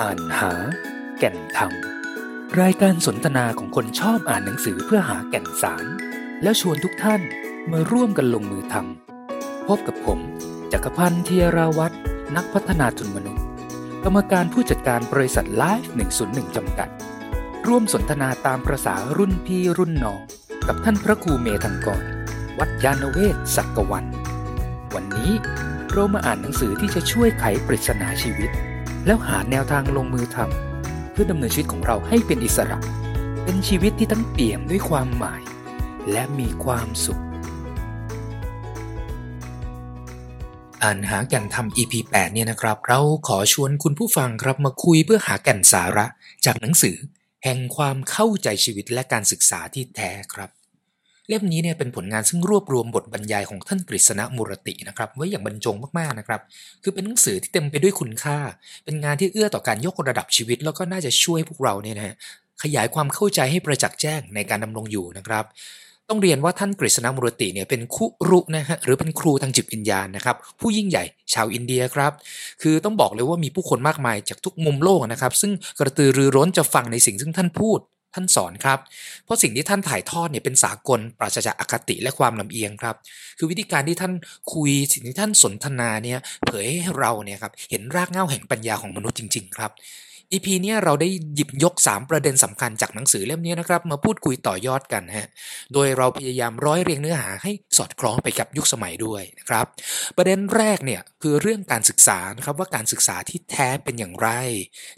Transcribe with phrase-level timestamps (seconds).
[0.00, 0.52] อ่านหา
[1.18, 1.72] แก่นธรรม
[2.60, 5.86] รายการสนทนาของคนชอบอ่านหนังสือเพื่อหาแก่นสาร
[6.42, 7.20] แล้วชวนทุกท่าน
[7.72, 10.18] มาร่วมกันลงมือทำพบกับผม
[10.72, 11.94] จักรพันธ์เทียราวัตร
[12.36, 13.44] นักพัฒนาทุนมนุษย์
[14.04, 15.92] กรรมการผู้จัดการบริษัท Life
[16.24, 16.88] 101 จำกัด
[17.66, 20.20] ร่วมสนทนาตามประสารุ่นพี่รุ่นน้อง
[20.68, 22.04] กับท่านพระครูเมธังกร
[22.58, 24.04] วัดยานเวศสักวัน
[24.94, 25.32] วันนี้
[25.92, 28.52] เรามาอ่านหนังสือที่จะช่วยไขปริศนาชีวิต
[29.06, 32.78] แล้วหาแนวทางลงมือทำเพื่อดำเนินชีวิตของเราให้เป็นอิสระ
[33.44, 35.42] เป็นชีวิตที่ทั้งเปี่ยมด้วยความหมาย
[36.12, 37.22] และมีความสุข
[40.82, 46.06] อ่านหาแก่นธรรม EP 8เนี่ยนะครับ เราขอชวนคุณผู้ฟังครับมาคุยเพื่อหาแก่นสาระ
[46.44, 46.96] จากหนังสือ
[47.44, 50.50] แห่งความเข้าใจชีวิตและการศึกษาที่แท้ครับ
[51.30, 56.40] เล่มนี้เนี่ยเป็นผลงานซึ่งรวบรวมบทบรรยายของท่านกฤษณะมุรตินะครับไว้อย่างบรรจงมากๆนะครับ
[56.82, 58.38] คือเป็นหนังสือที่เต็มไปด้วยคุณค่า
[58.84, 62.14] เป็นงานที่เอื้อต่อการยกระดับชีวิต แล้วก็น่าจะช่วยพวกเราเนี่ยนะ
[62.62, 65.44] ขยายความเข้าใจให้ประจักษ์แจ้งในการดำรงอยู่นะครับ
[66.08, 72.12] ต้องเรียนว่าท่านกฤษณมุรติเนี่ยเป็นคุรุนะฮะหรือเป็นครูทางจิตวิญญาณนะครับผู้ยิ่งใหญ่ชาวอินเดียครับ
[72.62, 77.78] คือต้องบอกเลยว่ามีผู้คนมากมายจากทุกมุมโลกนะครับ ซึ่งกระตือรือร้นจะฟังในสิ่งซึ่งท่านพูด
[78.14, 78.78] ท่านสอนครับ
[79.24, 82.96] เพราะสิ่งที่ท่านถ่ายทอดเนี่ยเป็นสากลปราศจากอคติและความลำเอียงครับ
[83.38, 84.12] คือวิธีการที่ท่าน
[84.54, 89.70] คุยสิ่งที่ท่านสนทนาเนี่ยเผยให้เราเนี่ยครับเห็นรากเหง้าแห่งปัญญาของมนุษย์จริง ๆ ครับ
[90.32, 95.28] EP เนี่ยเราได้หยิบยก 3 ประเด็นสำคัญจากหนังสือเล่มนี้นะครับ มาพูดคุยต่อยอดกันฮะ
[95.72, 99.66] โดยเราพยายามร้อยเรียงเนื้อหาให้สอดคล้องไปกับยุคสมัยด้วยนะครับ
[100.16, 104.28] ประเด็นแรกเนี่ยคือเรื่องการศึกษานะครับว่าการศึกษาที่แท้เป็นอย่างไร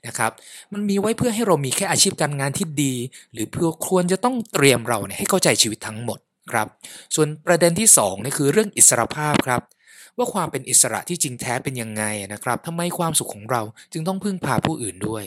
[0.06, 0.32] นะครับ
[0.72, 2.94] มันมีไว้เพื่อให้เรามีแค่อาชีพการงานที่ดี
[3.32, 6.18] หรือเพื่อควรจะต้องเตรียมเราเนี่ยให้เข้าใจชีวิตทั้งหมด
[6.52, 6.66] ครับ
[7.14, 9.60] ส่วนประเด็นที่2นี่คือเรื่องอิสรภาพครับ
[10.18, 15.24] ว่าความเป็นอิสระที่จริงแท้เป็นยังไงนะครับทำไมความสุขของเราจึงต้องพึ่งพาผู้อื่นด้วย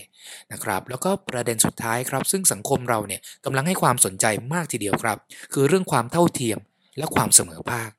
[0.51, 5.17] นะครับ แล้วก็ประเด็นสุดท้ายครับ ซึ่งสังคมเราเนี่ยกำลังให้ความสนใจมากทีเดียวครับ
[5.53, 6.59] คือเรื่องความเท่าเทียม
[6.97, 7.91] และความเสมอภาค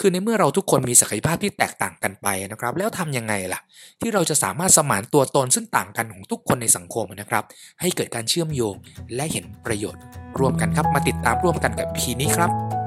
[0.00, 3.60] คือในเมื่อเราทุกคนมีศักยภาพที่แตกต่างกันไปนะครับ แล้วทำยังไงล่ะ
[4.00, 7.44] ที่เราจะสามารถสมานตัวตนซึ่งต่างกันของทุกคนในสังคมนะครับ
[7.80, 8.74] ให้เกิดการเชื่อมโยง
[9.14, 10.02] และเห็นประโยชน์
[10.38, 12.81] ร่วมกันครับมาติดตามร่วมกันกับพีนี้ครับ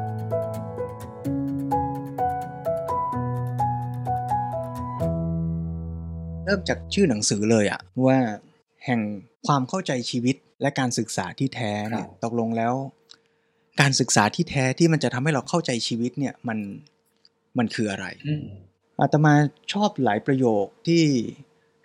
[6.45, 8.19] เริ่มจากชื่อหนังสือเลยอะว่า
[8.85, 9.01] แห่ง
[9.47, 12.73] ความเข้าใจชีวิตและการศึกษาที่แท้เนี่ยครับตกลงแล้ว
[13.81, 16.59] การศึกษาที่แท้ที่มันจะทำให้เราเข้าใจชีวิตเนี่ยมัน
[17.57, 18.05] มันคืออะไร
[18.99, 19.33] อาตมา
[19.73, 21.03] ชอบหลายประโยคที่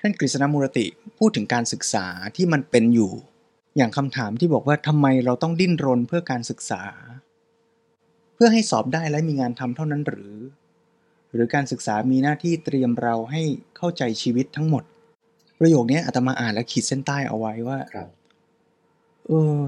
[0.01, 0.87] ท่านกฤษณมูรติ
[1.19, 2.07] พูดถึงการศึกษา
[2.37, 3.13] ที่มันเป็นอยู่
[3.77, 6.83] อย่างคำถามที่บอกว่าทำไมเราต้องดิ้นรนเพื่อการศึกษา
[8.35, 10.35] เพื่อให้สอบได้และมีงานทำเท่านั้นหรือ
[11.33, 13.43] หรือการศึกษามีหน้าที่เตรียมเราให้
[13.77, 14.85] เข้าใจชีวิตทั้งหมด
[15.59, 18.09] ประโยคนี้อาตมาอ่านและขีดเส้นใต้เอาไว้ว่าครับ
[19.29, 19.61] เออ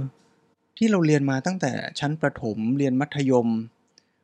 [0.76, 3.48] ที่เราเรียนมาตั้งแต่ชั้นประถมเรียนมัธยม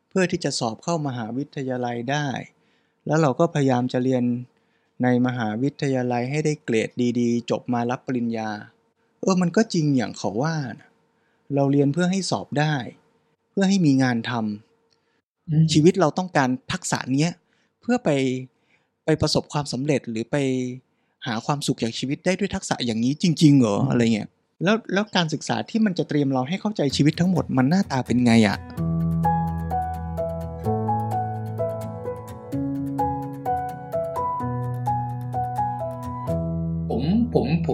[0.09, 2.27] เพื่อที่จะสอบเข้ามหาวิทยาลัยได้
[3.07, 4.25] แล้วเราก็พยายามจะเรียน
[5.03, 8.51] ในมหาวิทยาลัยให้ได้เกรดดีๆ จบมารับปริญญา
[9.21, 10.89] เออมันก็จริงอย่างเขาว่านะ
[11.55, 12.75] เราเรียนเพื่อให้สอบได้
[13.51, 14.68] เพื่อให้มีงานทำ
[15.73, 17.33] ชีวิตเราต้องการทักษะเนี้ย
[17.81, 18.11] เพื่อไป
[19.05, 20.37] ไปประสบความสำเร็จหรือไป
[21.27, 24.29] หาความสุขจากชีวิตได้ด้วยทักษะอย่างนี้จริง ๆ เหรออะไรเงี้ย
[24.65, 28.57] แล้วแล้วการศึกษาที่มันจะเตรียมเราให้เข้าใจชีวิตทั้งหมดมันหน้าตาเป็นไงอะ่ะ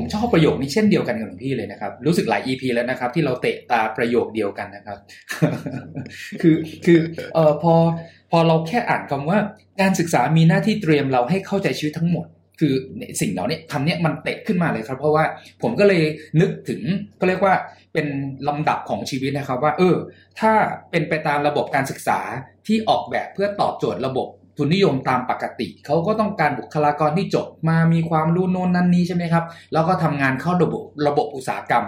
[0.05, 4.99] ผมชอบประโยคนี้เช่นเดียวกันกับหลวงพี่เลยนะครับ รู้สึกหลาย EP แล้วนะครับ ที่เราเตะตาประโยคเดียวกันนะครับ
[6.43, 6.57] คือ
[6.87, 6.99] คือ
[7.35, 7.75] เอ่อพอ
[8.31, 9.39] พอเราแค่อ่านคำว่า
[9.81, 12.27] การศึกษามีหน้าที่เตรียมเราให้เข้าใจชีวิตทั้งหมด
[12.61, 12.75] คือ
[13.21, 15.25] สิ่งเหล่านี้คำนี้มันเตะขึ้นมาเลยครับ เพราะว่า
[15.63, 16.03] ผมก็เลย
[16.41, 16.81] นึกถึง
[17.21, 17.55] ก็เรียกว่า
[17.93, 18.07] เป็น
[18.49, 19.97] ลำดับของชีวิตนะครับ ว่า เออ
[20.41, 20.53] ถ้า
[20.91, 22.21] เป็นไปตามระบบการศึกษา
[22.67, 31.87] ที่ออกแบบเพื่อตอบโจทย์ระบบ ทุนนิยมตามปกติ เขาก็ต้องการบุคลากรที่จบมามีความรู้โน้นนั่นนี้ใช่ไหมครับ แล้วก็ทำงานเข้าระบบระบบอุตสาหกรรม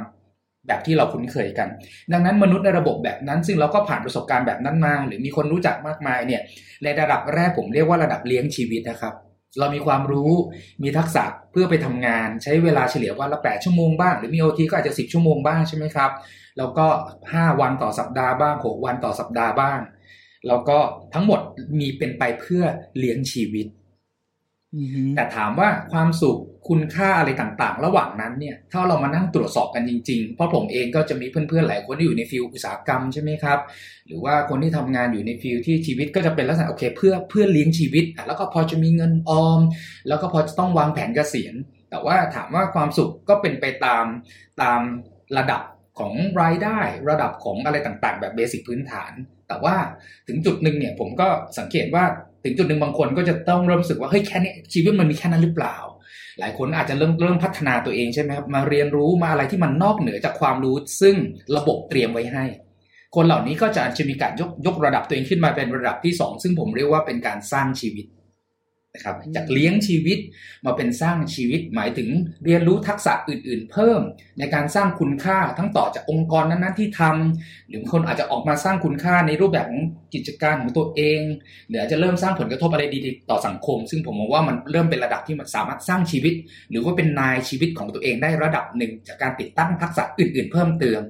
[0.66, 1.68] แบบที่เราคุ้นเคยกัน
[2.12, 6.40] ดังนั้นมนุษย์ในระบบแบบนั้น ซึ่งเราก็ผ่านประสบการณ์แบบนั้นมา หรือมีคนรู้จักมากมายเนี่ย
[6.82, 9.14] ในระดับแรกผมเรียกว่าระดับเลี้ยงชีวิตนะครับ
[9.58, 10.32] เรามีความรู้
[10.82, 16.10] มีทักษะเพื่อไปทำงาน ใช้เวลาเฉลี่ยวันละ8ชั่วโมงบ้าง หรือมีโอทีก็อาจจะ10ชั่วโมงบ้างใช่ไหมครับ
[16.58, 16.86] แล้วก็
[17.24, 19.78] 5วันต่อสัปดาห์บ้าง6วันต่อสัปดาห์บ้าง
[20.48, 20.78] แล้วก็
[21.14, 21.40] ทั้งหมด
[21.80, 22.62] มีเป็นไปเพื่อ
[22.98, 23.66] เลี้ยงชีวิต
[24.76, 26.38] อือฮึแต่ถามว่าความสุข
[26.68, 33.58] คุณค่าอะไรต่างๆ ระหว่างนั้นเนี่ยถ้าเรามานั่งตรวจสอบกันจริงๆ เพราะผมเองก็จะมีเพื่อนๆหลายคนที่อยู่ในฟิลอุตสาหกรรมใช่ไหมครับ
[34.06, 39.60] หรือว่าคนที่ทำงานอยู่ใน field ที่ชีวิตก็จะเป็นลักษณะโอเค เพื่อเพื่อเลี้ยงชีวิตอะแล้วก็พอจะมีเงินออม
[40.08, 41.54] แล้วก็พอจะต้องวางแผนเกษียณ
[41.90, 44.04] แต่ว่าถามว่าความสุขก็เป็นไปตาม
[44.62, 44.80] ตาม
[45.36, 45.62] ระดับ
[45.98, 46.12] ของ
[46.42, 46.78] รายได้
[47.10, 49.12] ระดับของอะไรต่างๆ แบบ basic พื้นฐาน
[49.48, 49.76] แต่ว่า
[50.28, 51.28] ถึงจุดหนึ่งเนี่ยผมก็
[51.58, 52.04] สังเกตว่า
[52.44, 55.76] ถึงจุดหนึ่งบางคนก็จะต้องเริ่มรู้สึกว่าเฮ้ยแค่นี้ชีวิตมันมีแค่นั้นหรือเปล่า
[56.40, 61.16] หลายคนอาจจะเริ่มเริ่มพัฒนาตัวเองใช่ไหมครับมาเรียนรู้มาอะไรที่มันนอกเหนือจากความรู้ ซึ่ง
[61.56, 62.44] ระบบเตรียมไว้ให้
[63.16, 68.06] คนเหล่านี้ก็จะจะมีการยกยกระดับตัวเองขึ้นมาเป็นระดับที่ 2 ซึ่งผมเรียกว่าเป็นการสร้างชีวิต
[68.96, 70.18] นะครับจากเลี้ยงชีวิต
[70.66, 72.08] มาเป็นสร้างชีวิตหมายถึง
[72.44, 74.00] เรียนรู้ทักษะอื่น ๆ เพิ่ม
[74.38, 79.82] ในการสร้างคุณค่าทั้งต่อจากองค์กรนั้นๆที่ทำหรือคนอาจจะออกมาสร้างคุณค่าในรูปแบบของ
[80.14, 81.20] กิจการของตัวเอง
[81.68, 86.34] หรืออาจจะเริ่มสร้างผลกระทบอะไรดีๆต่อสังคม ซึ่งผมมองว่ามันเริ่มเป็นระดับที่มันสามารถสร้างชีวิต
[86.70, 91.00] หรือว่าเป็นนายชีวิตของตัวเองได้ระดับหนึ่งจากการติดตั้งทักษะอื่น ๆ เพิ่มเติม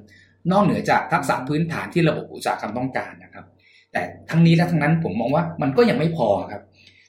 [0.51, 3.45] นอกเหนือจากทักษะพื้นฐานที่ระบบอุตสาหกรรมต้องการนะครับ
[3.91, 6.61] แต่ทั้งนี้และทั้งนั้นผมมองว่ามันก็ยังไม่พอครับ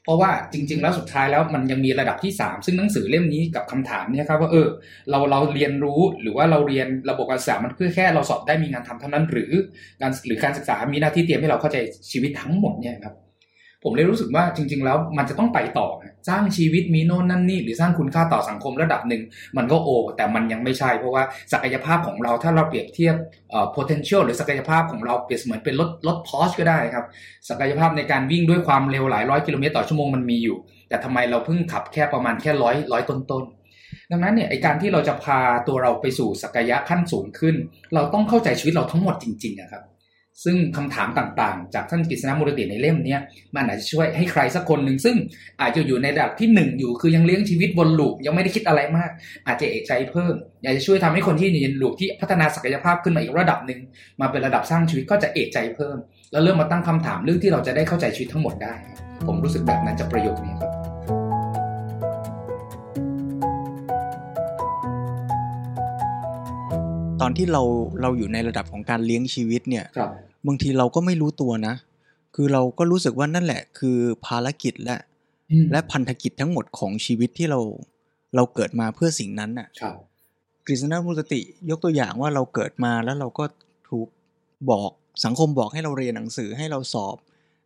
[0.08, 4.68] เพราะว่าจริง ๆ แล้วสุดท้ายแล้วมันยังมีระดับที่ 3 ซึ่งหนังสือเล่มนี้กับคำถามเนี่ยครับว่าเออ
[5.10, 9.52] เราเราเรียนรู้หรือว่าเราเรียนระบบการศึกษามันเพื่อแค่เราสอบได้มีงานทำเท่านั้น หรือ
[10.00, 11.78] การหรือการศึกษามีหน้าที่เตรียมให้เราเข้าใจ
[12.10, 13.14] ชีวิตทั้งหมดเนี่ยครับ
[13.88, 15.88] ผมเลยรู้สึกว่าจริง ๆ แล้วมันจะต้องไปต่อ
[16.28, 19.22] สร้างชีวิตมีโน่นนั่นนี่หรือสร้างคุณค่าต่อสังคมระดับหนึ่ง
[19.56, 23.14] มันก็โอ แต่มันยังไม่ใช่ เพราะว่าศักยภาพของเราถ้าเราเปรียบเทียบ
[23.50, 27.04] เอ่อ potential หรือศักยภาพของเราเปรียบเสมือนเป็นรถรถพอชก็ได้ครับ
[27.48, 30.56] ศักยภาพในการวิ่งด้วยความเร็วหลายร้อยกิโลเมตรต่อชั่วโมงมันมีอยู่
[30.88, 35.38] แต่ทำไมเราเพิ่งขับแค่ประมาณแค่ร้อยร้อยต้นๆดังนั้นเนี่ยไอการที่เราจะพา
[35.68, 37.54] ตัวเราไปสู่ศักยะขั้นสูงขึ้น
[37.94, 39.82] เราต้องเข้าใจชีวิตเราทั้งหมดจริงๆนะครับ
[40.44, 43.16] ซึ่งคำถามต่างๆ จากท่านกฤษณมูลติในเล่มนี้
[43.54, 45.16] มันอาจจะช่วยให้ใครสักคนหนึ่งซึ่ง
[45.60, 49.10] อาจจะอยู่ในระดับที่หนึ่งอยู่คือยังเลี้ยงชีวิตวนลูปยังไม่ได้คิดอะไรมาก
[49.46, 53.80] อาจจะเอกใจเพิ่ม อยากจะช่วยทำให้คนที่อยู่ในลูปที่พัฒนาศักยภาพขึ้นมาอีกระดับหนึ่ง
[54.20, 55.96] มาเป็นระดับสร้างชีวิตก็จะเอกใจเพิ่ม
[56.32, 58.74] แล้วเริ่มมาตั้งคำถามเรื่องที่เราจะได้เข้าใจชีวิตทั้งหมดได้
[59.26, 60.72] ผมรู้สึกแบบนั้นจากประโยคนี้ครับ
[67.20, 67.62] ตอนที่เรา
[68.02, 70.08] เราอยู่ในระดับของการเลี้ยงชีวิตเนี่ยครั
[70.48, 71.74] บบางทีเราก็ไม่รู้ตัวนะ
[72.34, 74.96] คือเราก็รู้สึกว่านั่นแหละ คือภารกิจและ
[75.50, 77.60] อืมและพันธกิจทั้งหมดของชีวิตที่เรา
[78.36, 79.96] เราเกิดมาเพื่อสิ่งนั้นน่ะครับ
[80.66, 81.40] กฤษณมุสติ
[81.70, 83.44] ยกตัวอย่างว่าเราเกิดมาแล้วเราก็
[83.88, 84.08] ถูก
[84.70, 84.90] บอก
[85.24, 87.16] สังคมบอกให้เราเรียนหนังสือให้เราสอบ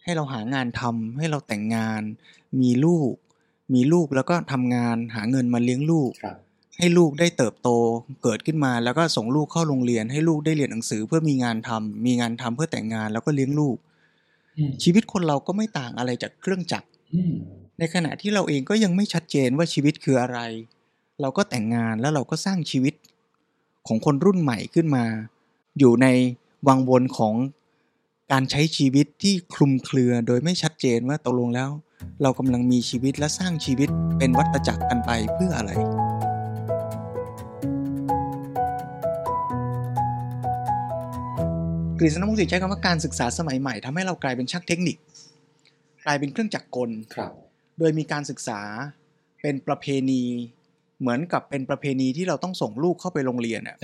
[0.04, 2.02] ให้เราหางานทำให้เราแต่งงาน
[2.60, 3.12] มีลูก
[3.74, 6.38] มีลูกแล้วก็ทำงานหาเงินมาเลี้ยงลูกครับ
[6.78, 7.68] ให้ลูกได้เติบโต
[8.22, 13.76] เกิดขึ้นมาแล้วก็ส่งลูกเข้าโรงเรียน ให้ลูกได้เรียนหนังสือเพื่อมีงานทำมีงานทำเพื่อแต่งงานแล้วก็เลี้ยงลูก
[14.56, 17.32] อืมชีวิตคนเราก็ไม่ต่างอะไรจากเครื่องจักรอืม
[17.78, 20.38] ในขณะที่เราเองก็ยังไม่ชัดเจนว่าชีวิตคืออะไร
[21.20, 22.94] เราก็แต่งงานแล้วเราก็สร้างชีวิต
[23.86, 25.04] ของคนรุ่นใหม่ขึ้นมา
[25.78, 26.06] อยู่ใน
[26.68, 27.34] วังวนของ
[28.32, 31.70] การใช้ชีวิตที่คลุมเครือโดยไม่ชัดเจนว่าตกลงแล้ว
[32.22, 33.88] เรากำลังมีชีวิตและสร้างชีวิต
[34.18, 35.72] เป็นวัฏจักรกันไปเพื่ออะไร
[42.06, 44.96] ฤษณมุสิใช้คำว่าการศึกษาสมัยใหม่ทำให้เรากลายเป็นช่างเทคนิค
[46.04, 47.32] กลายเป็นเครื่องจักรกลครับ
[47.78, 48.60] โดยมีการศึกษา
[49.42, 50.22] เป็นประเพณี
[51.00, 53.76] เหมือนกับเป็นประเพณีที่เราต้องส่งลูกเข้าไปโรงเรียนอะ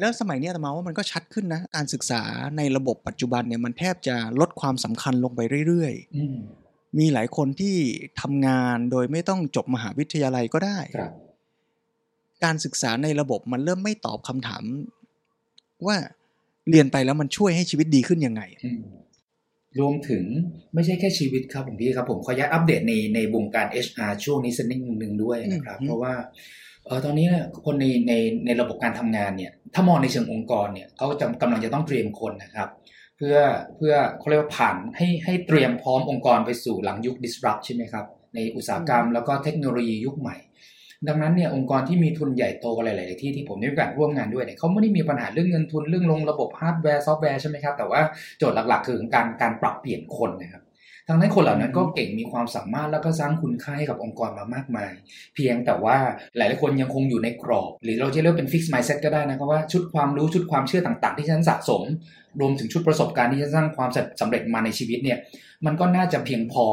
[0.00, 2.22] แล้วสมัยเนี้ยอาตมาว่ามันก็ชัดขึ้นนะ การศึกษา
[2.56, 7.76] ในระบบปัจจุบันเนี่ยมันแทบจะลดความสำคัญลงไปเรื่อยอืมๆมีหลายคนที่
[8.20, 11.12] ทำงานโดยไม่ต้องจบมหาวิทยาลัยก็ได้ครับ
[12.44, 14.62] การศึกษาในระบบมันเริ่มไม่ตอบคำถาม
[15.86, 15.96] ว่า
[16.70, 18.80] เรียนไปแล้วมันช่วยให้ชีวิตดีขึ้นยังไงอืม
[19.80, 20.24] รวมถึง
[20.74, 26.14] ไม่ใช่แค่ชีวิตครับผมพี่ครับ ผมขออนุญาตอัปเดตในในวงการ HR ช่วงนี้สักนิดหนึ่งด้วยนะครับอืมเพราะว่า
[26.86, 28.12] เออตอนนี้เนี่ยคนในใน
[28.46, 32.68] ในระบบการทำงานเนี่ยถ้ามองในเชิงองค์กรเนี่ยเขาจะกำลังจะต้องเตรียมคนนะครับ
[33.16, 33.36] เพื่อ
[33.76, 38.04] เพื่อเขาเรียกว่าผ่านให้ให้เตรียมพร้อมองค์กรไปสู่หลังยุค disrupt ใช่ไหมครับ
[38.34, 40.36] ในอุตสาหกรรมแล้วก็เทคโนโลยียุคใหม่
[41.08, 48.00] ดังนั้นเนี่ยองค์กรที่มีทุนใหญ่โตหลาย ๆ ที่ที่ผมได้มีโอกาสร่วมงานด้วยเนี่ยเขาไม่ได้มีปัญหาเรื่องเงินทุนเรื่องลงระบบฮาร์ดแวร์ซอฟต์แวร์ใช่ไหมครับแต่ว่า
[48.38, 50.62] โจทย์หลัก ๆ คือการการปรับเปลี่ยนคนนะครับ
[51.08, 54.92] ทั้งนั้นคนเหล่านั้นก็เก่งมีความสามารถแล้วก็สร้างคุณค่าให้กับองค์กรมามากมาย
[55.34, 55.96] เพียงแต่ว่า
[56.36, 61.82] หลาย ๆ คนยังคงอยู่ในกรอบ หรือเราจะเรียกเป็น fixed mindset ก็ได้นะครับว่าชุดความรู้ชุดความเชื่อต่าง ๆ ที่ฉันสะสม
[62.40, 65.18] รวมถึงชุดประสบการณ์ที่ฉันสร้างความสำเร็จมาในชีวิตเนี่ย
[65.66, 66.64] มันก็น่าจะเพียงพอ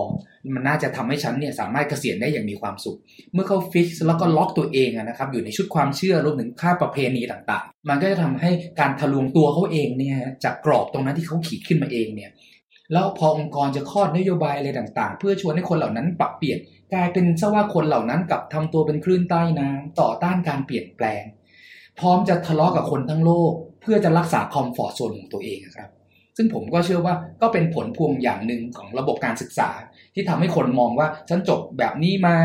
[0.56, 2.98] มันน่าจะทำให้ฉันเนี่ยสามารถเกษียณได้อย่างมีความสุข
[3.34, 12.32] เมื่อเขาฟิกแล้วก็ล็อกตัวเองอะนะครับอยู่ในชุดความเชื่อรวมถึงค่าประเพณีต่างๆ มันก็จะทำให้การทะลวงตัวเขาเองเนี่ยจากกรอบตรงนั้นที่เขาขีดขึ้นมาเองเนี่ย
[12.94, 16.60] แล้วพอองค์กรจะคลอดนโยบายอะไรต่างๆ เพื่อชวนให้คนเหล่านั้นปรับเปลี่ยน
[16.94, 21.24] กลายเป็นซะว่าคนเหล่านั้นกลับทำตัวเป็นคลื่นใต้น้ำต่อต้านการเปลี่ยนแปลง
[22.00, 25.90] พร้อมจะทะเลาะกับคนทั้งโลก เพื่อจะรักษา comfort zone ของตัวเองครับ
[26.38, 29.70] ซึ่งผมก็เชื่อว่าก็เป็นผลพวงอย่างหนึ่งของระบบการศึกษา
[30.16, 32.38] ที่ทำให้คนมองว่าฉันจบแบบนี้มา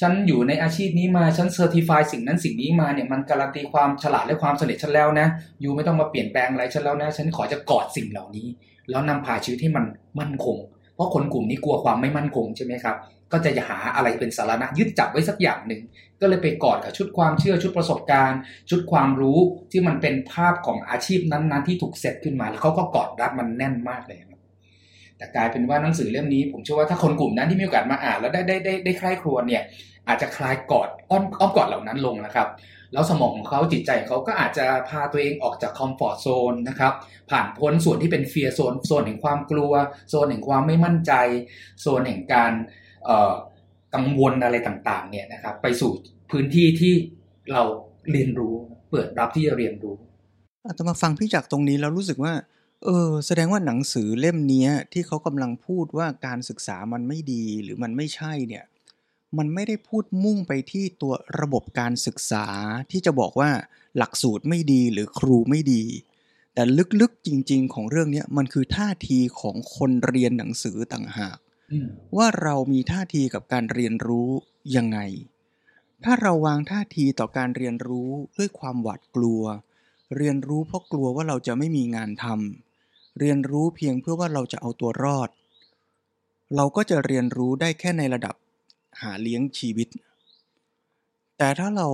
[0.00, 5.26] ฉันอยู่ในอาชีพนี้มา ฉัน certify สิ่งนั้นสิ่งนี้มาเนี่ยมันการันตีความฉลาดและความสำเร็จฉันแล้วนะ
[5.62, 8.46] you ไม่ต้องมาเปลี่ยนแปลงอะไรฉันแล้วนะ ฉันขอจะกอดสิ่งเหล่านี้
[8.90, 9.84] แล้วนำพาชีวิตให้มัน
[10.18, 10.56] มั่นคง
[10.94, 12.96] เพราะคนกลุ่มนี้กลัวความไม่มั่นคงใช่ไหมครับ
[13.32, 15.80] ก็จะหาอะไรเป็นสรณะยึดจับไว้สักอย่างหนึ่ง
[16.20, 19.38] ก็เลยไปกอดกับชุดความเชื่อชุดประสบการณ์ ชุดความรู้
[19.72, 24.40] ที่มันเป็นภาพของอาชีพนั้นๆ ที่ถูกเซตขึ้นมา แล้วเขาก็กอดรับมันแน่นมากเลยครับ
[25.16, 29.62] แต่กลายเป็นว่าหนังสือเล่มนี้ ผมเชื่อว่าถ้าคนกลุ่มนั้นที่มีโอกาสมาอ่านแล้วได้ได้ได้ได้คลายครวญเนี่ย
[30.08, 32.48] อาจจะคลายกอดอ้อมอ้อมกอดเหล่านั้นลงนะครับ
[32.92, 36.92] แล้วสมองของเขาจิตใจเขาก็อาจจะพาตัวเองออกจากคอมฟอร์ทโซนนะครับ
[37.30, 39.72] ผ่านพ้นส่วนที่เป็นเฟียร์โซนโซนแห่งความกลัว
[40.10, 41.12] โซนแห่งความไม่มั่นใจ
[41.80, 42.52] โซนแห่งการ
[43.94, 45.90] กังวลอะไรต่างๆเนี่ยนะครับไปสู่
[46.30, 46.94] พื้นที่ที่
[47.52, 47.62] เรา
[48.10, 48.54] เรียนรู้
[48.90, 49.96] เปิดรับที่จะเรียนรู้
[50.66, 52.32] อาตมาฟังพี่จักตรงนี้แล้วรู้สึกว่า
[52.84, 58.64] เออแสดงว่าหนังสือเล่มนี้ที่เขากำลังพูดว่าการศึกษามันไม่ดีหรือมันไม่ใช่เนี่ย
[59.38, 62.46] มันไม่ได้พูดมุ่งไปที่ตัวระบบการศึกษา
[62.90, 63.50] ที่จะบอกว่า
[63.96, 65.82] หลักสูตรไม่ดีหรือครูไม่ดี
[66.54, 66.62] แต่
[67.00, 71.38] ลึกๆจริง ๆ ของเรื่องนี้มันคือท่าทีของคนเรียนหนังสือต่างหาก
[72.16, 74.28] ว่าเรามีท่าทีกับการเรียนรู้
[74.76, 74.98] ยังไง
[76.04, 79.42] ถ้าเราวางท่าทีต่อการเรียนรู้ด้วยความหวาดกลัว
[80.16, 85.28] เรียนรู้เพราะกลัวว่าเราจะไม่มีงานทำเรียนรู้เพียงเพื่อว่าเราจะเอาตัวรอด
[86.56, 88.34] เราก็จะเรียนรู้ได้แค่ในระดับ
[89.00, 89.88] หาเลี้ยงชีวิต
[91.38, 91.88] แต่ถ้าเรา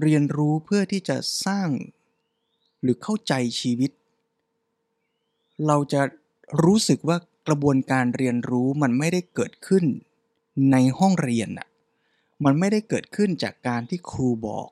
[0.00, 1.68] เรียนรู้เพื่อที่จะสร้าง
[2.82, 3.90] หรือเข้าใจชีวิต
[5.66, 6.02] เราจะ
[6.64, 7.16] รู้สึกว่า
[7.48, 9.84] กระบวนการเรียนรู้มันไม่ได้เกิดขึ้น
[10.72, 11.68] ในห้องเรียนอะ
[12.44, 14.68] มันไม่ได้เกิดขึ้นจากการที่ครูบอก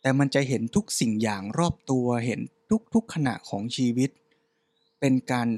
[0.00, 2.40] แต่มันจะเห็นทุกสิ่งอย่างรอบตัวเห็น
[2.94, 4.10] ทุกๆขณะของชีวิต
[5.00, 5.48] เป็นการ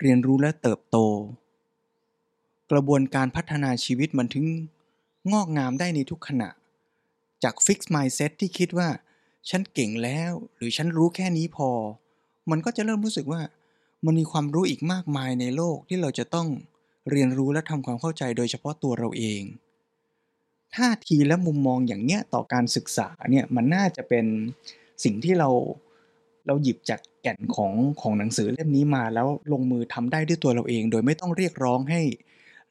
[0.00, 0.98] เรียนรู้และเติบโต
[2.72, 4.44] กระบวนการพัฒนาชีวิตมันถึง
[5.32, 6.48] งอกงามได้ในทุกขณะ
[7.42, 8.88] จากฟิกซ์มายเซตที่คิดว่า
[9.50, 11.70] ฉันเก่งแล้ว หรือฉันรู้แค่นี้พอ
[12.50, 13.40] มันก็จะเริ่มรู้สึกว่า
[14.04, 16.48] มันมีความรู้อีกมากมายในโลกที่เราจะต้อง
[17.10, 19.42] เรียนรู้และทำความเข้าใจโดยเฉพาะตัวเราเอง
[20.74, 24.26] ท่าทีและมุมมองอย่างเนี้ยต่อการศึกษาเนี่ยมันน่าจะเป็น
[25.04, 25.48] สิ่งที่เรา
[26.46, 32.00] เราหยิบจากแก่นของของหนังสือเล่มนี้มาแล้วลงมือทำได้ด้วยตัวเราเอง โดยไม่ต้องเรียกร้องให้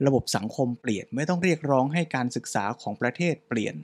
[0.06, 3.76] ระบบสังคมเปลี่ยนไม่ต้องเรียกร้องให้การศึกษาของประเทศเปลี่ยน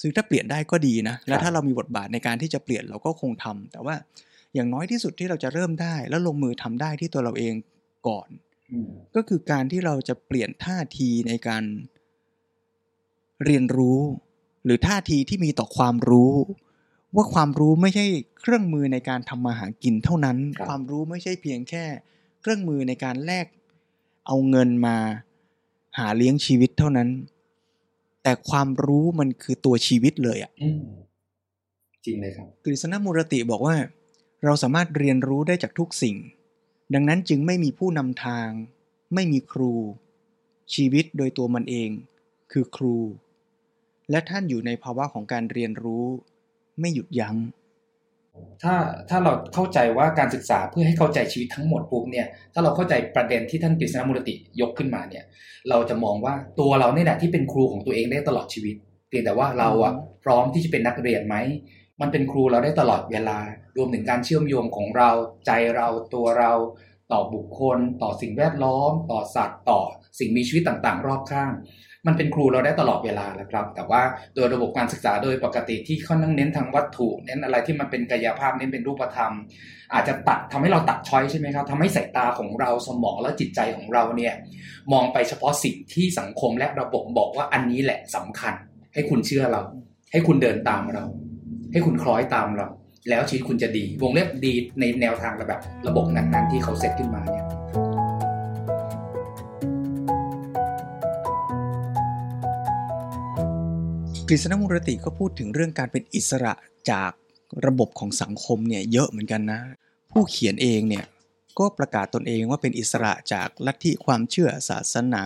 [0.00, 3.96] ซึ่งถ้าเปลี่ยนได้ก็ดีนะ และถ้าเรามีบทบาทในการที่จะเปลี่ยนเราก็คงทำแต่ว่า
[4.54, 7.54] อย่างน้อยที่สุดที่เราจะเริ่มได้ แล้วลงมือทำได้ที่ตัวเราเอง
[8.08, 8.28] ก่อน
[9.16, 11.64] ก็คือการที่เราจะเปลี่ยนท่าทีในการ
[13.44, 14.00] เรียนรู้
[14.64, 16.32] หรือท่าทีที่มีต่อความรู้
[17.16, 18.06] ว่าความรู้ไม่ใช่
[18.40, 21.84] เครื่องมือในการทำมาหากินเท่านั้น ความรู้ไม่ใช่เพียงแค่
[22.40, 23.46] เครื่องมือในการแลก
[24.26, 24.96] เอาเงินมา
[25.98, 27.08] หาเลี้ยงชีวิตเท่านั้น
[28.22, 30.52] แต่ความรู้มันคือตัวชีวิตเลยอะ่ะ
[32.04, 33.76] จริงเลยครับกฤษณมูรติบอกว่า
[34.44, 36.16] เราสามารถเรียนรู้ได้จากทุกสิ่ง
[36.94, 38.48] ดังนั้นจึงไม่มีผู้นำทาง
[39.14, 39.72] ไม่มีครู
[40.74, 41.90] ชีวิตโดยตัวมันเอง
[42.52, 42.96] คือครู
[44.10, 46.06] และท่านอยู่ในภาวะของการเรียนรู้
[46.80, 47.36] ไม่หยุดยัง้ง
[48.62, 48.74] ถ้า
[49.10, 55.24] ถ้าเราเข้าใจว่าการศึกษาเพื่อให้เข้าใจชีวิตทั้งหมดปุ๊บเนี่ย ถ้าเราเข้าใจประเด็นที่ท่านกฤษณมูลติยกขึ้นมาเนี่ย
[55.70, 58.76] เราจะมองว่าตัวเราเนี่ยแหละที่เป็นครูของตัวเองได้ตลอดชีวิต
[59.08, 59.92] เพียงแต่ว่าเราอะ
[60.24, 61.36] พร้อมที่จะเป็นนักเรียนไหม
[62.00, 63.38] มันเป็นครูเราได้ตลอดเวลา
[63.76, 65.10] รวมถึงการเชื่อมโยงของเรา
[65.46, 66.52] ใจเราตัวเรา
[67.12, 69.80] ต่อบุคคล ต่อสิ่งแวดล้อม ต่อสัตว์ต่อ
[70.18, 71.52] สิ่งมีชีวิตต่างๆ รอบข้าง
[72.06, 74.02] มันเป็นครูเราได้ตลอดเวลาแหละครับ แต่ว่า
[74.34, 79.32] โดยระบบการศึกษาโดยปกติที่ค่อนข้างเน้นทางวัตถุ เน้นอะไรที่มันเป็นกายภาพเน้นเป็นรูปธรรม
[79.94, 84.34] อาจจะตัดทำให้เราตัดช้อยใช่ไหมครับทำให้สายตาของเราสมองและจิตใจของเราเนี่ย
[84.92, 88.54] มองไปเฉพาะสิ่งที่สังคมและระบบบอกว่าอันนี้แหละสำคัญ
[88.94, 89.62] ให้คุณเชื่อเรา
[90.12, 91.04] ให้คุณเดินตามเรา
[91.72, 92.68] ให้คุณคล้อยตามเรา
[93.10, 97.45] แล้วชีวิตคุณจะดีวงเล็บดีในแนวทางระแบบระบบนั้นๆที่เขาเซตขึ้นมาเนี่ย
[104.28, 106.54] กฤษณมุรติก็พูดถึงเรื่องการเป็นอิสระ
[106.90, 107.12] จาก
[107.66, 109.60] ระบบของสังคมเนี่ยเยอะเหมือนกันนะ
[110.12, 111.06] ผู้เขียนเองเนี่ย
[111.58, 115.24] ก็ประกาศตนเองว่าเป็นอิสระจากลัทธิความเชื่อศาสนา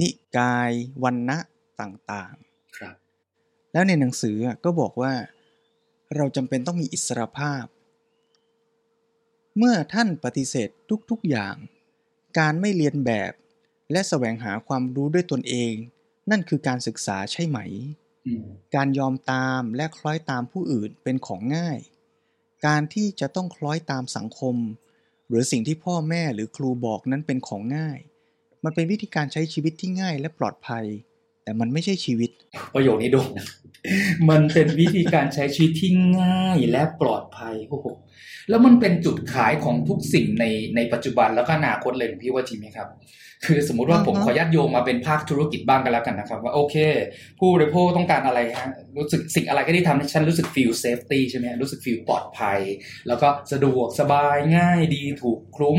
[0.00, 0.70] นิกาย
[1.04, 1.38] วันนะ
[1.80, 2.34] ต่าง
[3.72, 5.12] แล้วในหนังสือก็บอกว่า
[6.16, 7.64] เราจำเป็นต้องมีอิสรภาพ
[9.58, 10.68] เมื่อท่านปฏิเสธ
[11.10, 11.54] ทุกๆอย่าง
[12.38, 13.32] การไม่เรียนแบบ
[13.92, 15.74] และแสวงหาความรู้ด้วยตนเอง
[16.30, 17.58] นั่นคือการศึกษาใช่ไหม
[18.74, 21.78] การยอมตามและคล้อยตามผู้อื่นเป็นของง่าย
[22.66, 24.56] การที่จะต้องคล้อยตามสังคม
[25.28, 27.98] หรือสิ่งที่พ่อแม่หรือครูบอกนั้นเป็นของง่าย
[28.64, 30.86] มันเป็นวิธีการใช้ชีวิตที่ง่ายและปลอดภัย
[31.46, 32.30] แต่มันไม่ใช่ชีวิต
[32.74, 33.46] ประโยคนี้โดนนะ
[34.30, 37.86] มันเป็นวิธีการใช้ชีวิตที่ง่ายและปลอดภัยโอ้โห
[38.48, 40.44] แล้วมันเป็นจุดขายของทุกสิ่งใน
[40.76, 42.88] ในปัจจุบันแล้วก็อนาคตเลยพี่ว่าจริงไหมครับ
[43.46, 46.76] คือสมมุติว่าผมอ่าฮะขอยัดโยงมาเป็นภาคธุรกิจบ้างกันแล้วกันนะครับ ว่าโอเค
[47.38, 52.60] ผู้บริโภคต้องการอะไรฮะรู้สึกสิ่งอะไรก็ที่ทำให้ฉันรู้สึก feel safety ใช่ไหมรู้สึก feel ปลอดภัย
[53.08, 55.78] แล้วก็สะดวกสบายง่ายดีถูกคลุ้ม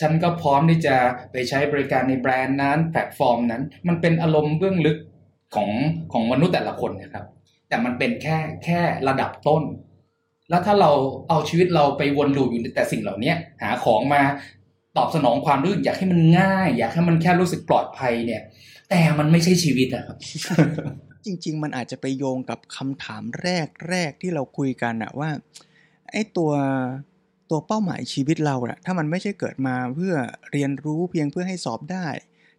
[0.00, 0.96] ฉันก็พร้อมที่จะ
[1.32, 4.98] ไปใช้บริการในแบรนด์นั้น แพลตฟอร์มนั้น มันเป็นอารมณ์เบื้องลึก
[5.54, 5.70] ของ
[6.12, 7.24] ของมนุษย์แต่ละคนนะครับ
[7.68, 9.62] แต่มันเป็นแค่แค่ระดับต้น
[10.50, 10.90] แล้วถ้าเรา
[11.28, 13.32] เอาชีวิตเราไปวนลูปอยู่แต่สิ่งเหล่านี้
[13.62, 14.22] หาของมา
[14.96, 18.42] ตอบสนองความรู้สึกอยากให้มันง่าย อยากให้มันแค่รู้สึกปลอดภัยเนี่ย
[18.90, 20.16] แต่มันไม่ใช่ชีวิตนะครับ
[21.26, 25.30] จริง ๆ มันอาจจะไปโยงกับคำถามแรกแรกที่เราคุยกันอะว่า
[26.10, 26.52] ไอ้ตัว
[27.52, 30.14] ตัวเป้าหมายชีวิตเราอะถ้ามันไม่ใช่เกิดมาเพื่อ
[30.52, 32.06] เรียนรู้เพียงเพื่อให้สอบได้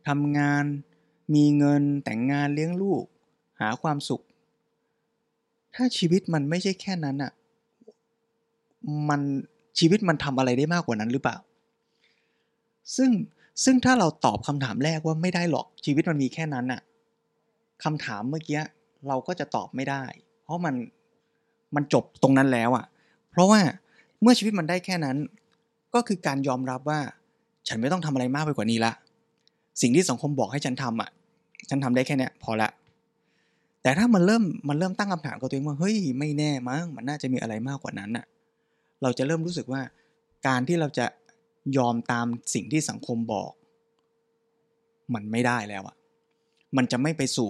[0.08, 0.64] ทำงาน
[1.36, 3.04] มีเงินแต่งงานเลี้ยงลูก
[3.60, 4.24] หาความสุข
[5.76, 7.32] ถ้าชีวิตมันไม่ใช่แค่นั้นอะ
[9.10, 9.22] มัน
[9.80, 11.38] ชีวิตมันทำอะไรได้มากกว่านั้นหรือเปล่า
[12.96, 13.12] ซึ่ง
[13.64, 16.82] ซึ่งถ้าเราตอบคำถามแรกว่าไม่ได้หรอกชีวิตมันมีแค่นั้นอะ
[17.84, 18.62] คำถามเมื่อกี้
[19.08, 20.04] เราก็จะตอบไม่ได้
[20.44, 20.76] เพราะมัน
[21.76, 22.86] มันจบตรงนั้นแล้วอะ
[23.32, 23.60] เพราะว่า
[24.24, 25.18] เมื่อชีวิตมันได้แค่นั้น
[25.94, 27.00] ก็คือการยอมรับว่า
[27.68, 28.94] ฉันไม่ต้องทำอะไรมากไปกว่านี้ละ
[29.82, 31.10] สิ่งที่สังคมบอกให้ฉันทำอะ
[31.70, 32.70] ฉันทำได้แค่เนี้ยพอละ
[33.84, 38.26] แต่ถ้ามันเริ่มมันเริ่มตั้งคำถามกับตัวเองว่าเฮ้ยไม่แน่มั้งมันน่าจะมีอะไรมากกว่านั้นอะ
[39.02, 39.82] เราจะเริ่มรู้สึกว่า
[40.48, 41.06] การที่เราจะ
[41.78, 43.52] ยอมตามสิ่งที่สังคมบอก
[45.14, 45.96] มันไม่ได้แล้วอะ
[46.78, 47.50] มันจะไม่ไปสู่